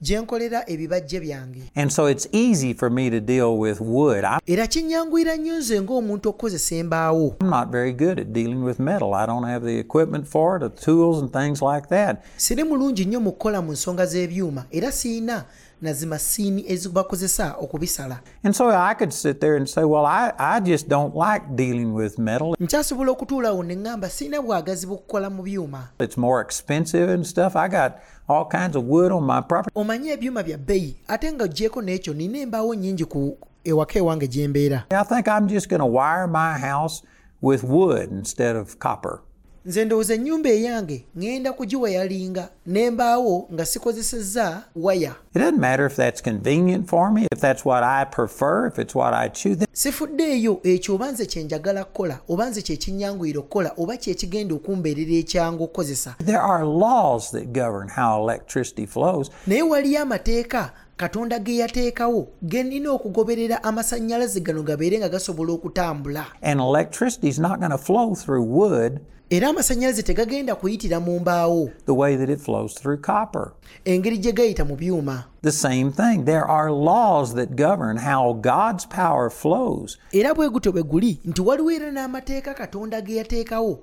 [0.00, 0.20] and I make things.
[0.20, 4.24] gye nkolera ebibajje byange And so it's easy for me to deal with wood.
[4.24, 9.14] I'm era kinyanguyira nnyo nze ng'omuntu okukozesa embaawo not very good at dealing with metal.
[9.14, 12.24] I don't have the equipment for it, the tools and things like that.
[12.36, 15.44] siri mulungi nnyo mu kukola mu nsonga z'ebyuma era siina
[15.82, 20.60] na sini ezibakozesa okubisala And so I could sit there and say, well, I, I
[20.60, 22.56] just don't like dealing with metal.
[22.60, 27.56] nkyasobola okutuulawo ne ŋŋamba siina bwagazi bukukola mu byuma It's more expensive and stuff.
[27.56, 27.92] I got
[28.28, 29.72] all kinds of wood on my property.
[29.74, 34.48] omanyi ebyuma bya bbeyi ate nga oggyeko n'ekyo nina embaawo nnyingi ku ewaka ewange gye
[34.48, 37.02] mbeera I think I'm just going to wire my house
[37.42, 39.20] with wood instead of copper.
[39.68, 46.22] Nze ndowooza ennyumba eyange ŋŋenda kugiwayalinga n'embaawo nga sikozesezza waya It doesn't matter if that's
[46.22, 49.66] convenient for me, if that's what I prefer, if it's what I choose.
[49.72, 54.54] sifuddeeyo ekyo oba nze kye njagala kukola oba nze kye kinnyanguyira okukola oba kye kigenda
[54.54, 59.30] okumbeerera ekyangu okukozesa There are laws that govern how electricity flows.
[59.46, 66.26] naye waliyo amateeka katonda ge yateekawo ge nnina okugoberera amasannyalaze gano gabeere nga gasobola okutambula
[66.42, 71.70] And electricity is not going to flow through wood era amasannyalaze tegagenda kuyitira mu mbaawo
[71.86, 73.52] the way that it flows through copper.
[73.84, 76.24] engeri gye gayita mu byuma The same thing.
[76.24, 79.98] There are laws that govern how God's power flows.
[80.12, 83.78] era bwe gutyo bwe guli nti waliwo era n'amateeka katonda ge yateekawo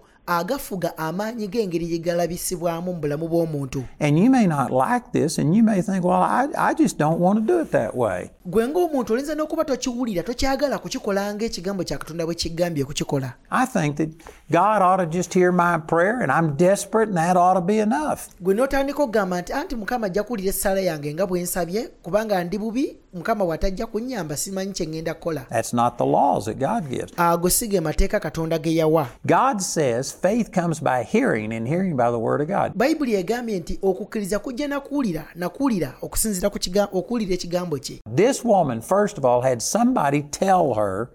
[4.00, 7.20] And you may not like this, and you may think, well, I, I just don't
[7.20, 8.32] want to do it that way.
[8.46, 12.86] Gwe ng'omuntu oyinza n'okuba tokiwulira tokyagala kukikola ng'ekigambo kya katonda bwe kigambye
[13.52, 14.10] I think that
[14.52, 17.80] God ought to just hear my prayer, and I'm desperate, and that ought to be
[17.80, 18.30] enough.
[18.42, 22.58] gwe n'otandika okugamba nti anti mukama ajja kuwulira essaala yange nga bwe nsabye kubanga ndi
[22.58, 23.58] bubi mukama
[23.92, 27.14] kunnyamba simanyi kye ŋŋenda kukola That's not the laws that God gives.
[27.18, 31.96] ago si ge mateeka katonda ge yawa God says faith comes by hearing, and hearing
[31.96, 32.72] by the Word of God.
[32.76, 36.52] bayibuli egambye nti okukkiriza kujja nakuwulira nakuwulira okusinziira
[36.94, 41.10] okuwulira ekigambo kye This woman, first of all, had somebody tell her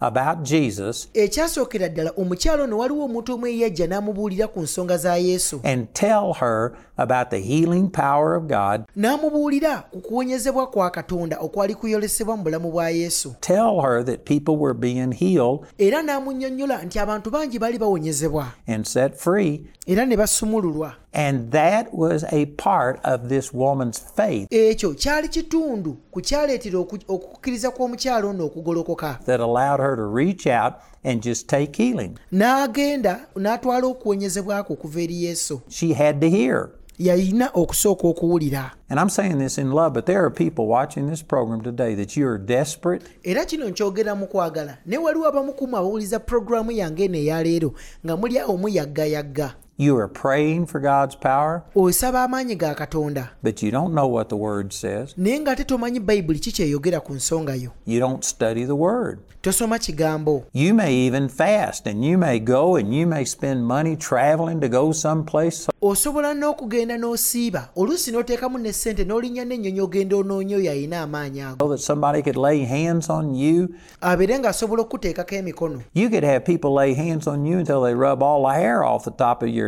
[0.00, 5.60] about Jesus ekyasookera ddala omukyalo ono waliwo omuntu omu eyajja n'amubuulira ku nsonga za yesu.
[5.64, 11.74] and tell her about the healing power of God, n'amubuulira ku kuwonyezebwa kwa katonda okwali
[11.74, 13.34] kuyolesebwa mu bulamu bwa yesu.
[13.40, 18.84] Tell her that people were being healed era n'amunnyonnyola nti abantu bangi baali bawonyezebwa and
[18.86, 19.64] set free.
[19.86, 25.96] era ne basumululwa And that was a part of this woman's faith ekyo kyali kitundu
[26.10, 29.24] ku kyaleetera okukkiriza kw'omukyalo ono okugolokoka.
[29.24, 30.74] that allowed her to reach out
[31.04, 32.18] and just take healing.
[32.32, 35.60] n'agenda n'atwala okuwonyezebwako okuva eri yesu.
[35.68, 36.70] She had to hear.
[36.98, 38.72] yalina okusooka okuwulira.
[38.90, 42.16] And I'm saying this in love, but there are people watching this program today that
[42.16, 43.02] you are desperate.
[43.24, 44.78] Era kino nkyogera mu kwagala.
[44.86, 47.74] Ne waliwo abamu kumu abawuliza pulogulaamu yange eno eyaleero
[48.04, 53.62] nga muli awo muyaggayagga You are praying for God's power, osaba amaanyi ga katonda but
[53.62, 55.12] you don't know what the Word says.
[55.18, 59.18] naye ng'ate tomanyi bayibuli ki kyeyogera ku nsonga yo You don't study the Word.
[59.42, 63.96] tosoma kigambo You may even fast and you may go and you may spend money
[63.96, 65.68] traveling to go someplace.
[65.82, 71.66] osobola n'okugenda n'osiiba oluusi n'oteekamu ne ssente n'olinnya n'ennyonyi ogenda onoonya oyo ayina amaanyi ago
[71.66, 73.68] So that somebody could lay hands on you.
[74.00, 74.88] abeere ng'asobola
[75.36, 78.82] emikono You could have people lay hands on you until they rub all the hair
[78.82, 79.65] off the top of your.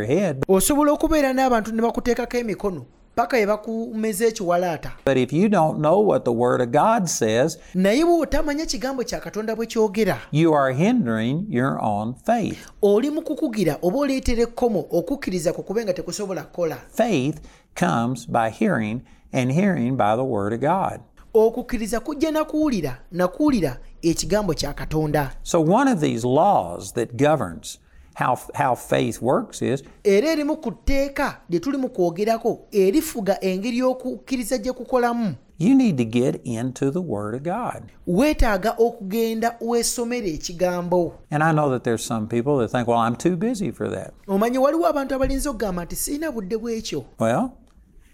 [0.48, 2.84] Osobola okubeera n'abantu ne bakuteekako emikono
[3.18, 8.04] paka we ekiwalaata But if you don't know what the Word of God says, naye
[8.04, 12.58] bw'otamanya kigambo kya katonda bwe kyogera you are hindering your own faith.
[12.82, 17.40] oli mu kukugira oba oleetera ekkomo okukkiriza ku kube nga tekusobola kukola Faith
[17.74, 21.00] comes by hearing, and hearing by the Word of God.
[21.34, 27.78] okukkiriza kujja nakuwulira nakuwulira ekigambo kya katonda So, one of these laws that governs
[28.18, 33.78] how, how faith works is era erimu ku tteeka lye tuli mu kwogerako erifuga engeri
[33.78, 37.82] y'okukkiriza gye kukolamu you need to get into the Word of God.
[38.06, 43.16] weetaaga okugenda weesomera ekigambo And I know that there's some people that think, well, I'm
[43.16, 44.12] too busy for that.
[44.26, 47.50] omanyi waliwo abantu abalinza okugamba nti sirina budde bwekyo Well,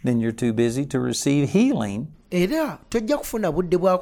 [0.05, 3.99] then you're too busy to receive healing era tojja kufuna budde bwa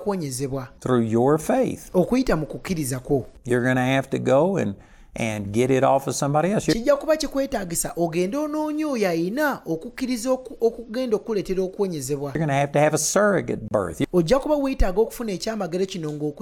[0.80, 1.90] through your faith.
[1.94, 4.74] okuyita mu kukkiriza kwo You're going to have to go and,
[5.14, 6.68] and get it off of somebody else.
[6.68, 12.72] You're, kijja kuba kikwetaagisa ogende oyo ayina okukkiriza okugenda okukuleetera okuwonyezebwa you're going to have
[12.72, 14.02] to have a surrogate birth.
[14.12, 16.32] ojja kuba weetaaga okufuna ekyamagero kino mu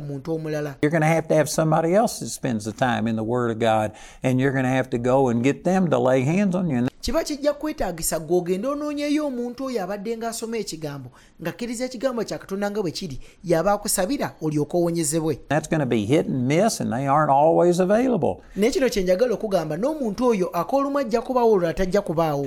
[0.00, 3.16] muntu omulala You're going to have to have somebody else that spends the time in
[3.16, 3.92] the Word of God,
[4.22, 6.76] and you're going to have to go and get them to lay hands on you.
[6.76, 11.10] And kiba kijja kwetaagisa gweogenda onoonyeyo omuntu oyo abadde ng'asoma ekigambo
[11.42, 15.38] ng'akkiriza ekigambo kya katonda nga bwe kiri yaba akusabira olyoke owonyezebwe.
[18.56, 22.46] Naye kino kye njagala okugamba n'omuntu oyo ak'olumu ajja kubaawo olwo atajja kubaawo.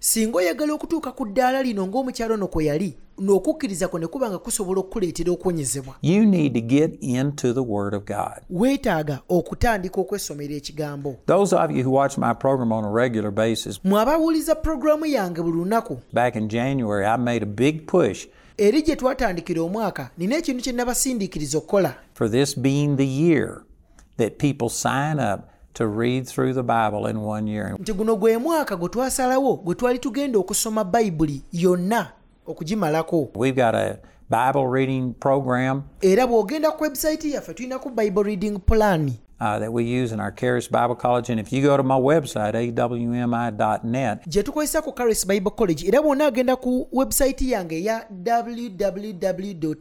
[0.00, 4.38] Singa oyagala okutuuka ku ddaala lino ng'omukyalo ono kwe yali n'okukkiriza kwo ne kuba nga
[4.38, 8.40] kusobola okukuleetera okuwonyezebwa you need to get into the Word of God.
[8.50, 11.16] weetaaga okutandika okwesomera ekigambo.
[11.26, 15.42] Those of you who watch my program on a regular basis, mwe abawuliza pulogulaamu yange
[15.42, 15.98] buli lunaku.
[16.12, 18.26] back in January, I made a big push
[18.58, 21.94] eri gye twatandikira omwaka nina ekintu kye nabasindiikiriza okukola.
[22.14, 23.62] for this being the year
[24.16, 25.40] that people sign up
[25.74, 27.76] to read through the Bible in one year.
[27.78, 32.12] nti guno gwe mwaka gwe twasalawo gwe twali tugenda okusoma bayibuli yonna
[32.46, 33.30] okugimalako
[34.30, 39.84] Bible reading program era bw'ogenda ku webusayiti yaffe tulinaku bible reading plan uh, that we
[39.84, 41.30] use in our Charis Bible College.
[41.30, 46.02] And if you go to my website, awmi.net, gye tukozesa ku caris bible college era
[46.02, 49.74] bwonna agenda ku webusayiti yange eya www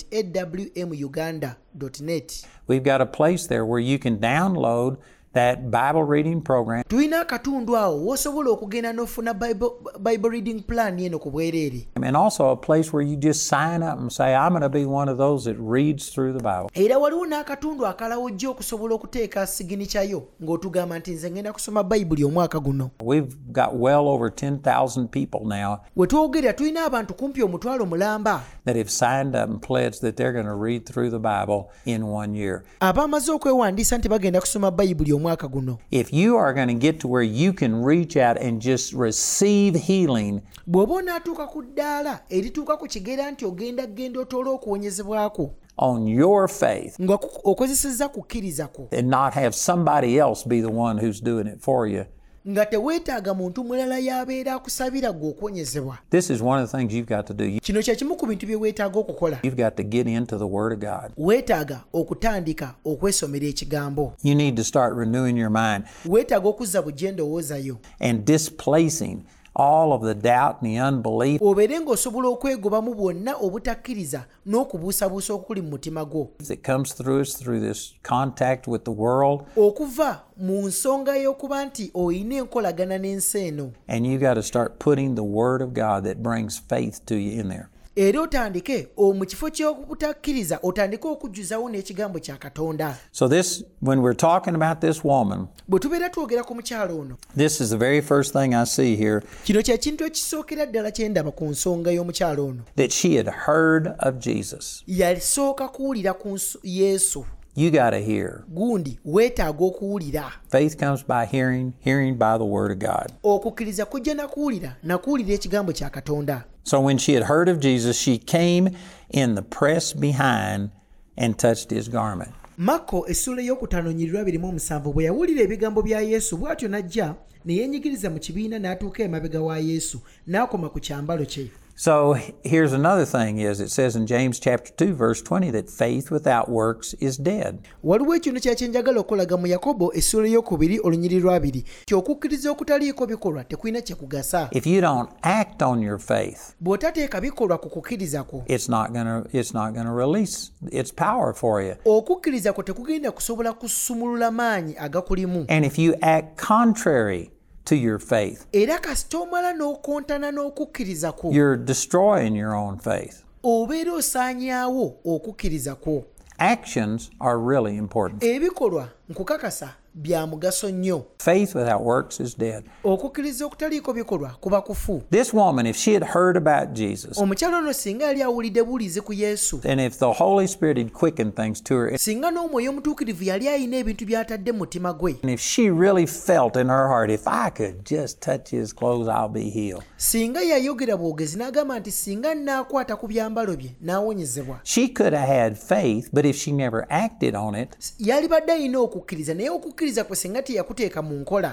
[0.81, 1.55] awmuganda
[2.01, 4.97] net we've got a place there where you can download
[5.33, 6.83] that Bible reading program.
[6.87, 12.49] tulina akatundu awo w'osobola okugenda n'ofuna bible, bible reading plan eno ku bwereere And also
[12.49, 15.17] a place where you just sign up and say, I'm going to be one of
[15.17, 16.69] those that reads through the Bible.
[16.73, 22.59] era waliwo n'akatundu akalawo ojja okusobola okuteeka siginikyayo ng'otugamba nti nze ngenda kusoma bayibuli omwaka
[22.59, 28.41] guno We've got well over 10,000 people now we twogerera tulina abantu kumpi omutwalo mulamba
[28.69, 32.03] that have signed up and pledged that they're going to read through the Bible in
[32.07, 32.63] one year.
[32.79, 37.07] abaamaze okwewandiisa nti bagenda kusoma bayibuli omwaka guno If you are going to get to
[37.07, 42.87] where you can reach out and just receive healing, bw'oba onaatuuka ku ddaala erituuka ku
[42.87, 49.07] kigera nti ogenda genda otoole okuwonyezebwako on your faith nga ku- okozesezza kukkiriza kwo and
[49.09, 52.05] not have somebody else be the one who's doing it for you.
[52.47, 57.15] Nga teweetaaga muntu mulala y'abeera akusabira gwe okuwonyezebwa This is one of the things you've
[57.15, 59.39] got to kino kimu ku bintu bye weetaaga okukola.
[59.43, 61.11] You've got to get into the Word of God.
[61.17, 64.13] weetaaga okutandika okwesomera ekigambo.
[64.23, 69.17] You need to start renewing your mind weetaaga okuzza bujja endowoozayo and displacing
[69.59, 75.69] all of the doubt and the unbelief obeere ng'osobola okwegobamu bwonna obutakkiriza n'okubuusabuusa okuli mu
[75.69, 79.41] mutima gwo that comes through us through this contact with the world.
[79.57, 85.15] okuva mu nsonga y'okuba nti oyina enkolagana n'ensi eno And you got to start putting
[85.15, 87.69] the Word of God that brings faith to you in there.
[87.99, 92.95] Era otandike mu kifo ky'obutakkiriza otandike okujjuzawo n'ekigambo kya katonda.
[93.11, 97.61] So, this, when we're talking about this woman, bwe tubeera twogera ku mukyalo ono this
[97.61, 101.91] is the very first thing I see here kino ekisookera ddala kye ndaba ku nsonga
[101.91, 102.63] y'omukyalo ono.
[102.75, 104.83] that she had heard of Jesus.
[104.87, 108.43] yasooka kuwulira ku yesu You got to hear.
[108.47, 113.11] gundi weetaaga okuwulira Faith comes by hearing, hearing by the Word of God.
[113.23, 118.17] okukkiriza kujja nakuwulira nakuwulira ekigambo kya katonda So when she had heard of Jesus, she
[118.17, 118.71] came
[119.09, 120.69] in the press behind
[121.17, 122.31] and touched his garment.
[122.57, 128.09] makko essula ey'okutaano nyirirwa birimu omusanvu bwe yawulira ebigambo bya yesu bw'atyo n'ajja ne yeenyigiriza
[128.09, 131.47] mu kibiina n'atuuka emabega wa yesu n'akoma ku kyambalo kye
[131.81, 136.11] So here's another thing is it says in James chapter 2 verse 20 that faith
[136.11, 137.59] without works is dead.
[137.83, 143.43] waliwo ekintu kyakye njagala okulaga mu yakobo essula eyokubiri olunyiri lwabiri nti okukkiriza okutaliiko bikolwa
[143.43, 148.69] tekulina kyekugasa If you don't act on your faith, bw'otateeka bikolwa ku kukkiriza kwo it's
[148.69, 151.75] not going to it's not going to release its power for you.
[151.85, 157.31] okukkiriza kwo tekugenda kusobola kusumulula maanyi agakulimu And if you act contrary
[157.69, 163.23] to your faith, era kasita omala n'okontana n'okukkiriza kwo you're destroying your own faith.
[163.43, 166.03] obeera osaanyaawo okukkiriza kwo
[166.41, 168.23] Actions are really important.
[168.23, 172.63] ebikolwa nkukakasa bya mugaso nnyo Faith without works is dead.
[172.83, 177.73] okukkiriza okutaliiko bikolwa kuba kufu This woman, if she had heard about Jesus, omukyala ono
[177.73, 181.75] singa yali awulidde buulizi ku yesu and if the Holy Spirit had quickened things to
[181.75, 186.05] her, singa n'omwoyo omutuukirivu yali ayina ebintu by'atadde mu mutima gwe and if she really
[186.07, 189.83] felt in her heart, if I could just touch his clothes, I'll be healed.
[189.97, 195.57] singa yayogera bwogezi n'agamba nti singa naakwata ku byambalo bye n'awonyezebwa She could have had
[195.57, 197.69] faith, but if she never acted on it,
[197.99, 201.51] yalibadde alina okukkiriza naye okukkiriza kwe singa teyakuteeka mu nkola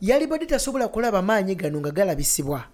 [0.00, 2.64] yalibadde tasobola kulaba maanyi gano nga galabisibwa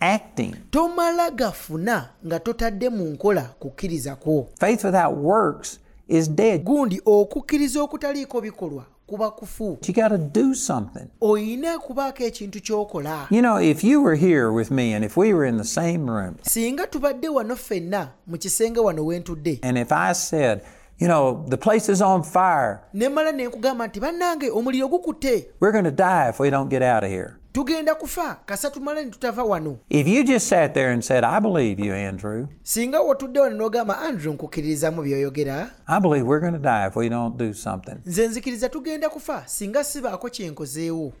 [0.00, 0.54] acting.
[0.70, 6.64] tomala gafuna nga totadde mu nkola kukkiriza kwo Faith without works is dead.
[6.64, 11.08] gundi okukkiriza okutaliiko bikolwa kuba kufu You got to do something.
[11.20, 15.34] oyina kubaako ekintu ky'okola You know, if you were here with me and if we
[15.34, 19.78] were in the same room, singa tubadde wano ffenna mu kisenge wano we ntudde and
[19.78, 20.60] if I said,
[20.98, 25.72] you know, the place is on fire, ne ne nkugamba nti bannange omuliro gukutte we're
[25.72, 27.39] going to die if we don't get out of here.
[27.60, 31.78] Tugenda kufa kasa tumale ne wano If you just sat there and said, I believe
[31.78, 36.86] you, Andrew, singa watudde wano n'ogamba andrew nkukkiririzamu by'oyogera I believe we're going to die
[36.86, 37.96] if we don't do something.
[38.06, 40.30] nze nzikiriza tugenda kufa singa sibaako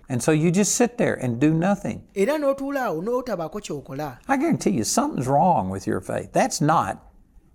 [0.08, 2.00] And so you just sit there and do nothing.
[2.14, 6.32] era n'otuula awo n'otabaako ky'okola I guarantee you something's wrong with your faith.
[6.32, 6.96] That's not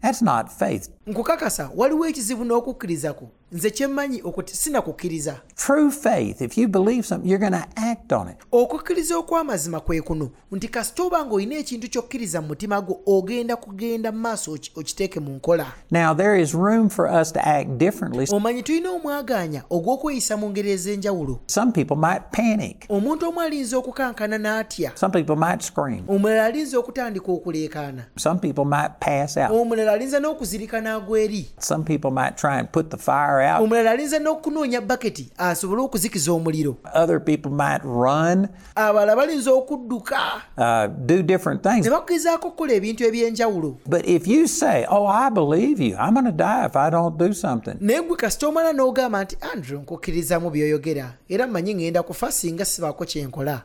[0.02, 0.90] that's not faith.
[1.08, 7.30] nkukakasa waliwo ekizibu n'okukkiriza kwo nze kyemmanyi okuti sinakukkiriza True faith, if you believe something,
[7.30, 8.36] you're going to act on it.
[8.52, 14.12] okukkiriza okw'amazima kwe kuno nti kasita oba ng'olina ekintu ky'okkiriza mu mutima gwo ogenda kugenda
[14.12, 18.28] mu maaso okiteeke mu nkola Now there is room for us to act differently.
[18.32, 22.86] omanyi tulina omwagaanya ogw'okweyisa mu ngeri ez'enjawulo Some people might panic.
[22.90, 26.04] omuntu omu alinza okukankana n'atya Some people might scream.
[26.08, 29.52] omulala alinza okutandika okuleekaana Some people might pass out.
[29.52, 33.62] omulala alinza n'okuzirika n'agweri Some people might try and put the fire out.
[33.62, 36.78] omulala alinza n'okunoonya baketi asobole okuzikiza omuliro.
[36.94, 40.20] Other people might run, abalala balinza okudduka.
[40.58, 41.86] uh, do different things.
[41.86, 43.78] ne bakugezaako okukola ebintu eby'enjawulo.
[43.88, 45.96] But if you say, "Oh, I believe you.
[45.98, 49.38] I'm going to die if I don't do something," naye gwe kasita omala n'ogamba nti
[49.54, 51.14] andrew nkukkirizamu by'oyogera.
[51.30, 53.06] Era mmanyi ngenda kufa singa sibaako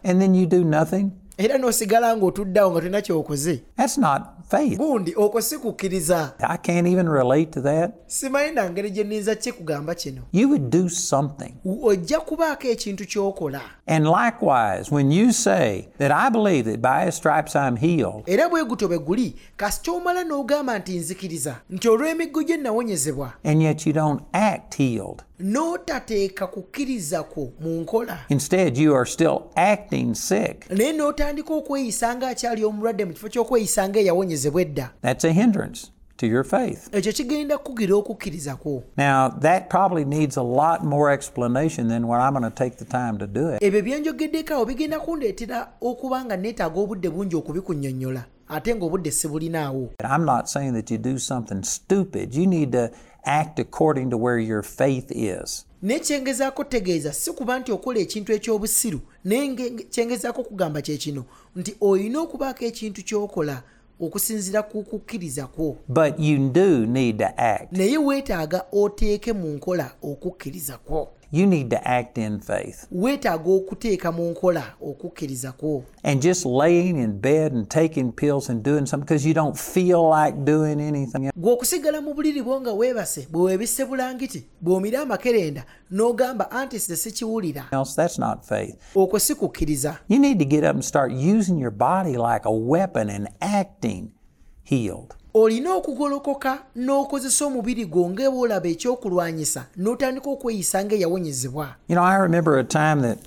[0.04, 1.10] and then you do nothing,
[1.40, 4.78] era n'osigala ng'otuddeawo nga tolina kyokoze that's not faith.
[4.78, 7.92] gundi okwo si kukkiriza I can't even relate to that.
[8.06, 11.54] simanyi na ngeri gye nninza kikugamba kino You would do something.
[11.82, 17.14] ojja kubaako ekintu ky'okola And likewise, when you say that I believe that by his
[17.14, 22.42] stripes I'm healed, era bwe gutyo bwe guli kasita omala n'ogamba nti nzikiriza nti olw'emiggo
[22.42, 25.22] gye nawonyezebwa and yet you don't act healed.
[25.42, 30.70] N'otateeka kukkiriza kwo mu nkola Instead, you are still acting sick.
[30.70, 35.86] naye n'otandika okweyisa ng'akyali omulwadde mu kifo ky'okweyisa ng'eyawonyezebwa edda That's a hindrance
[36.16, 36.88] to your faith.
[36.94, 38.56] ekyo kigenda kukugira okukkiriza
[38.96, 42.84] Now, that probably needs a lot more explanation than what I'm going to take the
[42.84, 43.62] time to do it.
[48.50, 52.34] Ate ng'obudde sibulinaawo I'm not saying that you do something stupid.
[52.34, 52.90] You need to
[53.24, 55.66] act according to where your faith is.
[55.82, 61.24] naye kyengezaako tegeeza si kuba nti okola ekintu ekyobusiru naye nge- kyengezaako kugamba kye kino
[61.56, 63.62] nti olina okubaako ekintu ky'okola
[64.00, 67.72] okusinziira ku kukkiriza kwo But you do need to act.
[67.72, 72.86] naye weetaaga oteeke mu nkola okukkiriza kwo You need to act in faith.
[72.92, 75.54] weetaaga okuteeka mu nkola okukkiriza
[76.02, 80.02] And just laying in bed and taking pills and doing something because you don't feel
[80.10, 81.32] like doing anything else.
[81.36, 87.64] gwe okusigala mu buliri bwo nga weebase bwe weebisse bulangiti bw'omira amakerenda n'ogamba anti sikiwulira
[87.72, 88.76] else, That's not faith.
[88.94, 92.52] okwo si kukkiriza You need to get up and start using your body like a
[92.52, 94.10] weapon and acting
[94.64, 95.14] healed.
[95.34, 102.58] Olina okugolokoka n'okozesa omubiri gwo ng'eba olaba ekyokulwanyisa n'otandika okweyisa ng'eyawonyezebwa You know, I remember
[102.58, 103.18] a time that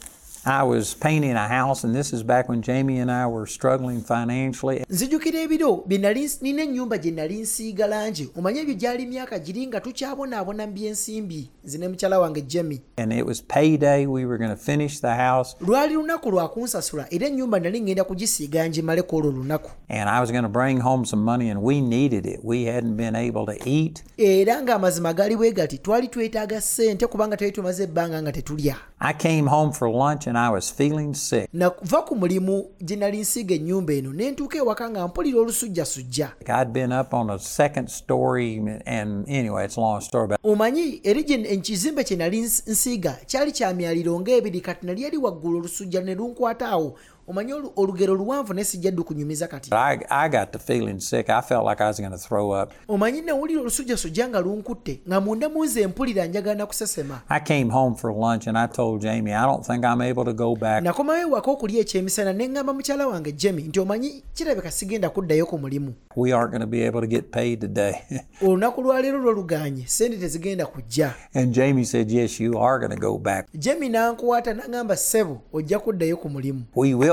[0.46, 4.02] I was painting a house, and this is back when Jamie and I were struggling
[4.02, 4.84] financially.
[4.90, 8.30] nzijukira ebiro nina ennyumba gye nali nsiiga langi.
[8.36, 12.82] Omanye ebyo gyali myaka giri nga tukyabonaabona mu by'ensimbi nze ne mukyala wange jemi
[15.62, 19.72] lwali lunaku lwakunsasula era ennyumba nali ngenda kugisiiga ngimaleko olwo olunaku
[24.18, 28.76] era ng'amazima gali bwe gati twali twetaaga ssente kubanga twali tumaze ebbanga nga tetulya.
[31.54, 36.32] Nava ku mulimu gye nali nsiiga ennyumba eno ne ntuuka ewaka nga mpulira olusujjasujja.
[40.44, 41.24] Omanyi eri
[41.54, 46.16] ekizimbe kye nali ns- nsiiga kyali kya myaliro ng'ebiri kati nali eri waggulu olusujja ne
[46.16, 46.96] lunkwata awo
[47.28, 49.70] omanyi olugero luwanvu naye sijja ddu kunyumiza kati.
[52.88, 57.22] Omanyi nawulira olusujjasujja nga lunkutte nga munda munze empulira njagala nakusesema
[60.82, 65.58] nakomayo ewaka okulya ekyemisana ne ŋŋamba mukyala wange jemi nti omanyi kirabika sigenda kuddayo ku
[65.58, 65.94] mulimu.
[68.46, 71.14] Olunaku lwaleero lwoluganye sente tezigenda kujja.
[73.54, 76.62] Jemi n'ankwata n'aŋŋamba ssebo ojja kuddayo ku mulimu.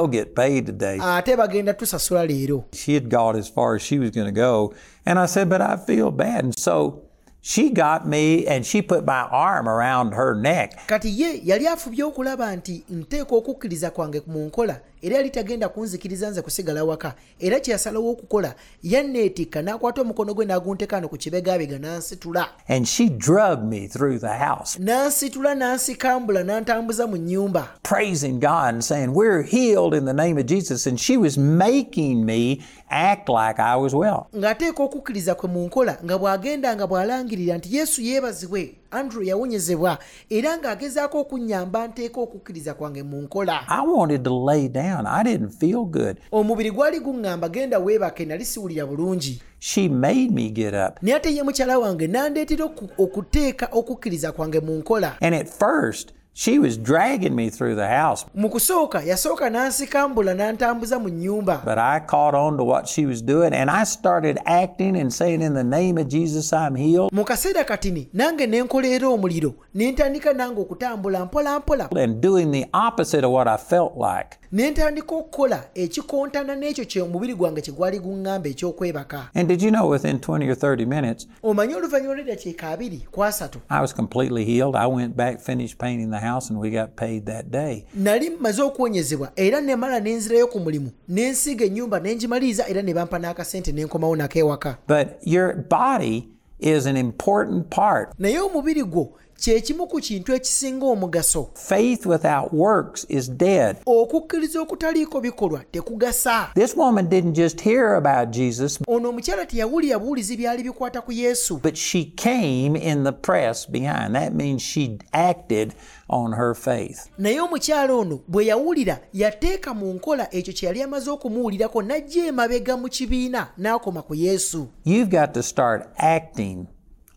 [0.01, 0.99] Will get paid today.
[0.99, 4.73] ate bagenda tusasula leero She had got as far as she was going to go.
[5.05, 6.45] And I said, But I feel bad.
[6.45, 7.03] And so
[7.43, 10.87] she got me and she put my arm around her neck.
[10.87, 16.31] kati ye yali afubye okulaba nti nteeka okukkiriza kwange mu nkola era yali tagenda kunzikiriza
[16.31, 22.49] nze kusigala waka era kye yasalawo okukola yanneetikka n'akwata omukono gwe n'aguntekaano ku kibegaabega n'ansitula
[22.69, 28.85] And she drugged me through the house, n'ansitula n'ansikambula n'antambuza mu nnyumba praising God and
[28.85, 30.87] saying, We're healed in the name of Jesus.
[30.87, 34.27] And she was making me act like I was well.
[34.37, 39.99] ng'ateeka okukkiriza kwe mu nkola nga bw'agenda nga bw'alangirira nti yesu yeebazibwe andrew yawonyezebwa
[40.31, 45.07] era ng'agezaako okunnyamba nteeka okukkiriza kwange mu nkola I wanted to lay down.
[45.07, 46.17] I didn't feel good.
[46.33, 51.03] omubiri gwali guŋŋamba genda weebake nali siwulira bulungi She made me get up.
[51.03, 56.13] naye ate ye mukyala wange n'andeetera oku- okuteeka okukkiriza kwange mu nkola And at first,
[56.33, 58.25] she was dragging me through the house.
[58.35, 63.23] mu kusooka yasooka n'ansikambula n'antambuza mu nnyumba But I caught on to what she was
[63.23, 67.13] doing and I started acting and saying, In the name of Jesus, I'm healed.
[67.13, 72.51] mu kaseera katini nange ne nkola omuliro ne ntandika nange okutambula mpola mpola And doing
[72.53, 74.40] the opposite of what I felt like.
[74.53, 79.71] Ne ntandika okukola ekikontana n'ekyo kye omubiri gwange kye gwali guŋŋamba ekyokwebaka And did you
[79.71, 84.45] know within 20 or 30 minutes, omanyi oluvannyuma lw'eddakiika abiri ku asatu I was completely
[84.45, 84.75] healed.
[84.77, 87.85] I went back, finished painting the house, and we got paid that day.
[87.95, 92.69] nali mmaze okuwonyezebwa era ne mala ne nzirayo ku mulimu ne nsiiga ennyumba ne ngimaliriza
[92.69, 96.29] era ne bampa n'akasente ne nkomawo nako ewaka But your body
[96.59, 98.09] is an important part.
[98.19, 103.77] naye omubiri gwo kye kimu ku kintu ekisinga omugaso Faith without works is dead.
[103.87, 110.37] okukkiriza okutaliiko bikolwa tekugasa This woman didn't just hear about Jesus, ono omukyala teyawulira buwulizi
[110.37, 114.15] byali bikwata ku yesu but she came in the press behind.
[114.15, 115.73] That means she acted
[116.09, 116.99] on her faith.
[117.19, 122.77] naye omukyala ono bwe yawulira yateeka mu nkola ekyo kye yali amaze okumuwulirako n'ajja emabega
[122.77, 126.67] mu kibiina n'akoma ku yesu You've got to start acting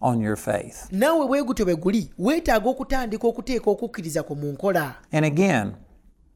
[0.03, 0.91] on your faith.
[0.91, 4.95] naawe bwe gutyo bwe guli weetaaga okutandika okuteeka okukkiriza kwo mu nkola.
[5.11, 5.71] And again,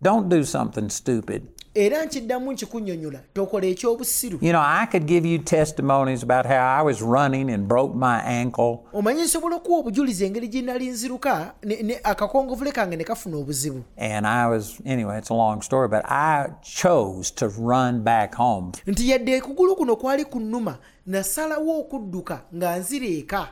[0.01, 1.41] don't do something stupid.
[1.75, 4.39] era nkiddamu nkikunnyonnyola tokola ekyobusiru.
[4.41, 8.19] You know, I could give you testimonies about how I was running and broke my
[8.21, 13.37] ankle, omanyi nsobola okuwa obujulizi engeri gye nali nziruka ne- ne- akakongovule kange ne kafuna
[13.37, 13.83] obuzibu.
[13.97, 18.71] And I was, anyway, it's a long story, but I chose to run back home.
[18.87, 20.77] Nti yadde ekugulu kuno kwali kunnuma
[21.07, 23.47] nasalawo okudduka nga nzira eka.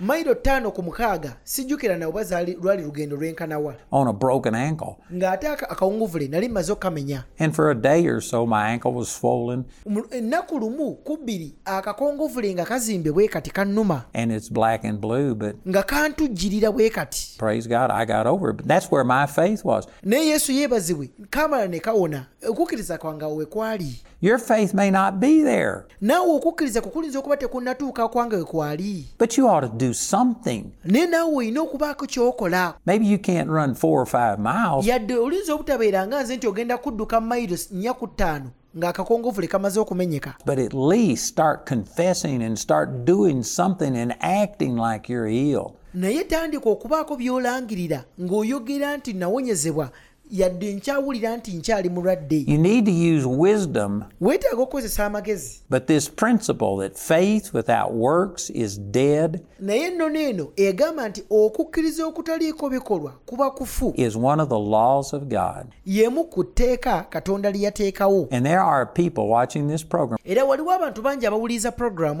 [0.00, 3.74] Mailo ttaano ku mukaaga sijjukira nawe oba lwali lugendo lwenkanawa
[5.14, 7.24] ng'ate akawunguvule nali mmaze okkamenya.
[10.10, 14.02] Ennaku lumu ku bbiri akakonguvule nga kazimbe bwe kati kannuma
[15.68, 17.36] nga kantujjirira bwe kati
[20.02, 24.02] naye yesu yeebazibwe kamala ne kawona okukkiriza kwange awo we kwali.
[24.22, 29.04] Your faith may not be there, naawe okukkiriza kukulinza okuba tekunnatuuka kwange we kwali.
[29.18, 30.64] But you ought to do something.
[30.84, 32.74] naye naawe olina okubaako ky'okola.
[32.86, 36.78] Maybe you can't run four or five miles, yadde olinza obutabeera nga nze nti ogenda
[36.78, 40.34] kudduka mayiro nnya ku ttaano ng'akakongovule kamaze okumenyeka.
[40.44, 45.72] But at least start confessing and start doing something and acting like you're healed.
[45.94, 49.90] naye tandika okubaako by'olangirira ng'oyogera nti nawonyezebwa
[50.30, 52.44] yadde nkyawulira nti nkyali mulwadde.
[52.48, 55.60] You need to use wisdom, weetaaga okukozesa amagezi.
[55.70, 62.06] but this principle that faith without works is dead naye ennono eno egamba nti okukkiriza
[62.06, 63.92] okutaliiko bikolwa kuba kufu.
[63.96, 65.66] is one of the laws of God.
[65.86, 68.28] y'emu ku tteeka katonda lye yateekawo.
[68.30, 71.72] And there are people watching this program era waliwo abantu bangi abawuliriza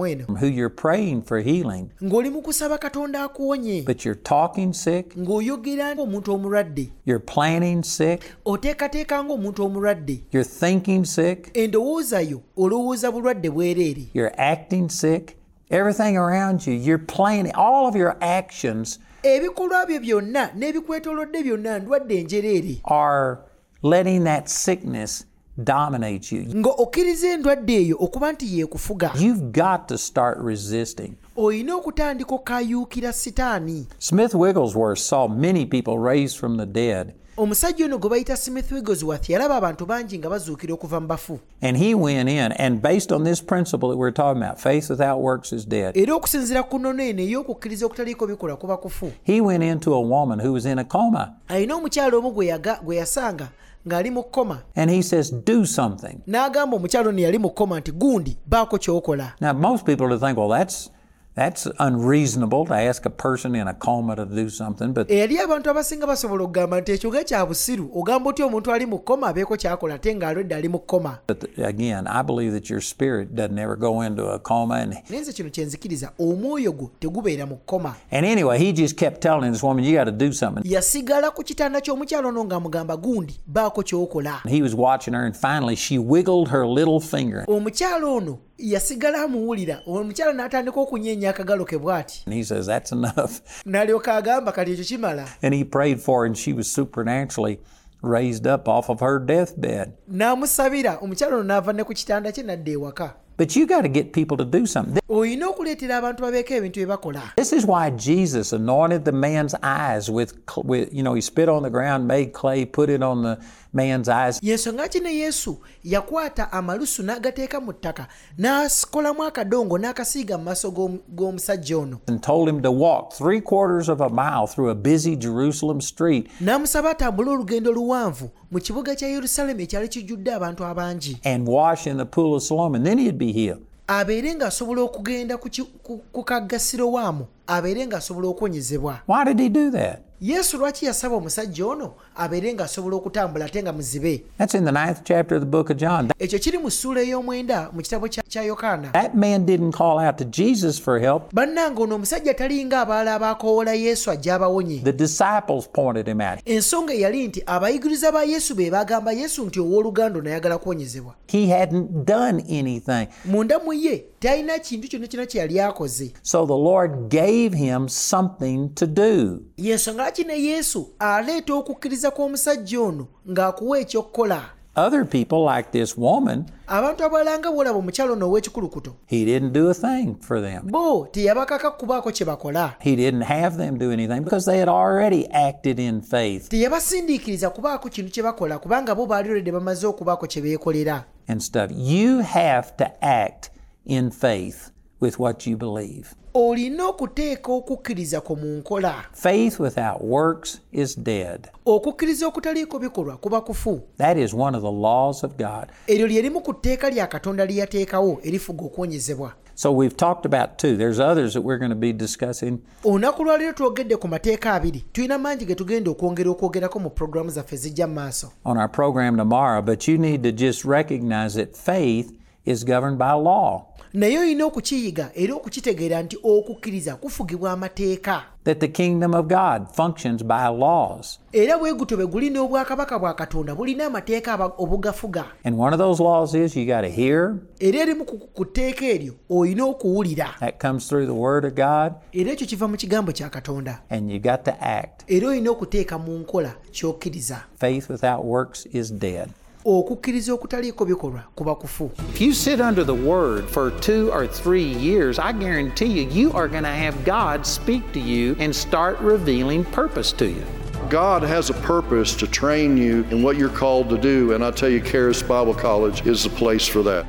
[0.08, 0.24] eno.
[0.40, 3.84] who you're praying for healing, ng'oli mu kusaba katonda akuwonye.
[3.84, 6.90] but you're talking sick, ng'oyogera ng'omuntu omulwadde.
[7.04, 7.99] You're planning sick,
[8.44, 15.36] oteekateeka ng'omuntu omulwadde you're thinking sick, endowooza yo olowooza bulwadde bwereere you're acting sick.
[15.72, 22.20] Everything around you, you're planning, all of your actions ebikolwa byo byonna n'ebikwetoolodde byonna ndwadde
[22.20, 23.38] enjereere are
[23.82, 25.24] letting that sickness
[25.56, 26.42] dominate you.
[26.56, 31.12] nga okkiriza endwadde eyo okuba nti yeekufuga You've got to start resisting.
[31.36, 38.10] olina okutandika sitaani Smith Wigglesworth saw many people raised from the dead, omusajja ono gwe
[38.10, 41.38] bayita smith wigglesworth yalaba abantu bangi nga bazuukira okuva mu bafu.
[41.62, 45.20] And he went in, and based on this principle that we're talking about, faith without
[45.20, 45.96] works is dead.
[45.96, 50.38] era okusinziira ku nnono eno ey'okukkiriza okutaliiko bikola kuba kufu He went into a woman
[50.40, 53.48] who was in a coma, alina omukyalo omu gwe yasanga
[53.88, 56.20] ng'ali mu kkoma and he says, Do something.
[56.28, 59.32] n'agamba omukyalo ono yali mu kkoma nti gundi baako ky'okola.
[59.40, 60.90] Now, most people would think, well, that's
[61.34, 65.70] that's unreasonable to ask a person in a coma to do something, but eyali abantu
[65.70, 69.56] abasinga basobola okugamba nti ekyo nga kya busiru ogamba otya omuntu ali mu kkoma abeeko
[69.56, 73.76] kyakola ate ng'alwedde ali mu kkoma but again, I believe that your spirit doesn't ever
[73.76, 74.74] go into a coma.
[74.74, 79.20] And naye nze kino kyenzikiriza omwoyo gwo tegubeera mu kkoma and anyway, he just kept
[79.20, 83.40] telling this woman, "You got to do something." yasigala ku kitanda ky'omukyalo ono ng'amugamba gundi
[83.46, 88.38] baako ky'okola He was watching her, and finally, she wiggled her little finger, omukyalo ono
[88.58, 90.80] yasigala amuwulira omukyalo n'atandika
[91.20, 95.64] okunyeenya akagalo ke bw'ati and he says, "That's enough." n'alyoka agamba ekyo kimala And he
[95.64, 97.60] prayed for her, and she was supernaturally
[98.02, 99.92] raised up off of her deathbed.
[100.10, 103.12] N'amusabira omukyalo ono n'ava ne ku kitanda kye n'adda ewaka.
[103.36, 105.00] But you got to get people to do something.
[105.08, 107.22] olina okuleetera abantu babeeko ebintu bye bakola.
[107.36, 111.62] This is why Jesus anointed the man's eyes with, with, you know, he spit on
[111.62, 113.38] the ground, made clay, put it on the
[113.72, 118.06] man's eyes, yensonga ki ne yesu yakwata amalusu n'agateeka mu ttaka
[118.38, 122.00] n'akolamu akadongo n'akasiiga mu maaso g'omu- g'omusajja ono.
[122.08, 126.28] And told him to walk three quarters of a mile through a busy Jerusalem street.
[126.40, 131.96] N'amusaba atambule olugendo luwanvu mu kibuga kya yerusaalemu ekyali kijjudde abantu abangi and wash in
[131.96, 133.60] the pool of Siloam, and then he'd be healed.
[133.86, 139.48] abeere ng'asobola okugenda ku ki- ku- ku kaggasiro waamu abeere ng'asobola okuwonyezebwa Why did he
[139.48, 139.98] do that?
[140.20, 145.00] yesu lwaki yasaba omusajja ono abeere ng'asobola okutambula ate nga muzibe That's in the ninth
[145.04, 146.10] chapter of the book of John.
[146.18, 150.24] ekyo kiri mu ssuula ey'omwenda mu kitabo kya yokaana That man didn't call out to
[150.24, 151.32] Jesus for help.
[151.34, 156.38] bannanga ono omusajja talinga abalala abaakoowola yesu ajja abawonye The disciples pointed him out.
[156.44, 161.88] ensonga eyali nti abayigiriza ba yesu be bagamba yesu nti owooluganda nayagala kuwonyezebwa He hadn't
[162.04, 163.06] done anything.
[163.24, 167.88] munda mu ye talina kintu kyonna kyonna kye yali akoze So the Lord gave him
[167.88, 169.40] something to do.
[169.56, 174.42] yensonga laki ne yesu aleeta okukkiriza kw'omusajja ono ng'akuwa ekyokukola
[174.76, 179.70] Other people, like this woman, abantu abalala nga bwolaba omukyalo ono ow'ekikulukuto he didn't do
[179.70, 180.62] a thing for them.
[180.70, 185.26] bo teyabakaka kubaako kye bakola He didn't have them do anything because they had already
[185.32, 190.42] acted in faith teyabasindiikiriza kubaako kintu kye bakola kubanga bo baali olwedde bamaze okubaako kye
[190.42, 191.70] beekolera and stuff.
[191.74, 193.50] You have to act
[193.86, 194.70] in faith
[195.00, 196.06] with what you believe.
[196.34, 201.48] olina okuteeka okukkiriza kwo mu nkola Faith without works is dead.
[201.66, 205.66] okukkiriza okutaliiko bikolwa kuba kufu That is one of the laws of God.
[205.86, 210.56] eryo lye limu ku tteeka lya katonda lye yateekawo erifuga okuwonyezebwa So we've talked about
[210.58, 210.76] two.
[210.78, 212.58] There's others that we're going to be discussing.
[212.84, 217.56] olunaku lwaleero twogedde ku mateeka abiri tulina mangi ge tugenda okwongera okwogerako mu pulogulaamu zaffe
[217.56, 222.12] zijja mu maaso on our program tomorrow, but you need to just recognize that faith
[222.44, 223.62] is governed by law.
[223.94, 230.22] Naye olina okukiyiga era okukitegeera nti okukkiriza kufugibwa amateeka That the kingdom of God functions
[230.24, 231.18] by laws.
[231.32, 236.02] era bwe gutyo bwe guli n'obwakabaka bwa katonda bulina amateeka obugafuga And one of those
[236.02, 237.36] laws is you got to hear.
[237.60, 241.92] era erimu ku ku tteeka eryo olina okuwulira That comes through the Word of God,
[242.12, 245.04] era ekyo kiva mu kigambo kya katonda and you got to act.
[245.10, 249.28] era olina okuteeka mu nkola ky'okkiriza Faith without works is dead.
[249.64, 254.64] Okukkiriza okutaliiko bikolwa kuba kufu If you sit under the Word for two or three
[254.64, 258.98] years, I guarantee you, you are going to have God speak to you and start
[259.00, 260.42] revealing purpose to you.
[260.88, 264.50] God has a purpose to train you in what you're called to do, and I
[264.50, 267.06] tell you, Charis Bible College is the place for that.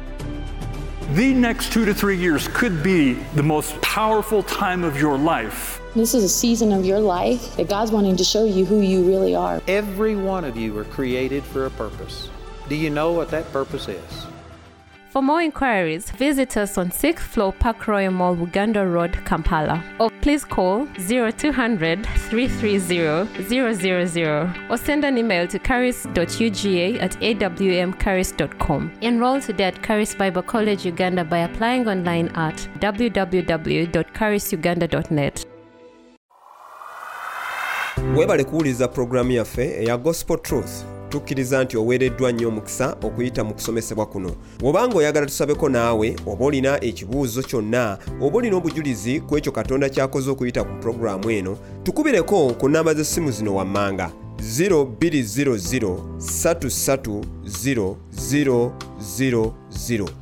[1.16, 5.82] the next two to three years could be the most powerful time of your life.
[5.94, 9.04] This is a season of your life that God's wanting to show you who you
[9.04, 9.62] really are.
[9.68, 12.30] Every one of you were created for a purpose.
[12.72, 14.26] Do you know what that purpose is?
[15.10, 19.84] For more inquiries, visit us on 6th floor Park Royal Mall, Uganda Road, Kampala.
[20.00, 28.92] Or please call 0200 330 000 or send an email to caris.uga at awmcaris.com.
[29.02, 35.46] Enroll today at Charis Bible College Uganda by applying online at www.carisuganda.net.
[38.16, 44.06] weebale kuwuliriza pulogulaamu yaffe eya gospel truth tukkiriza nti oweereddwa nnyo omukisa okuyita mu kusomesebwa
[44.06, 44.32] kuno.
[44.60, 50.30] Bw'obanga oyagala tusabeko naawe oba olina ekibuuzo kyonna oba olina obujulizi ku ekyo katonda ky'akoze
[50.32, 55.98] okuyita ku pulogulaamu eno tukubireko ku nnamba z'essimu zino wammanga 0200
[57.38, 58.72] 330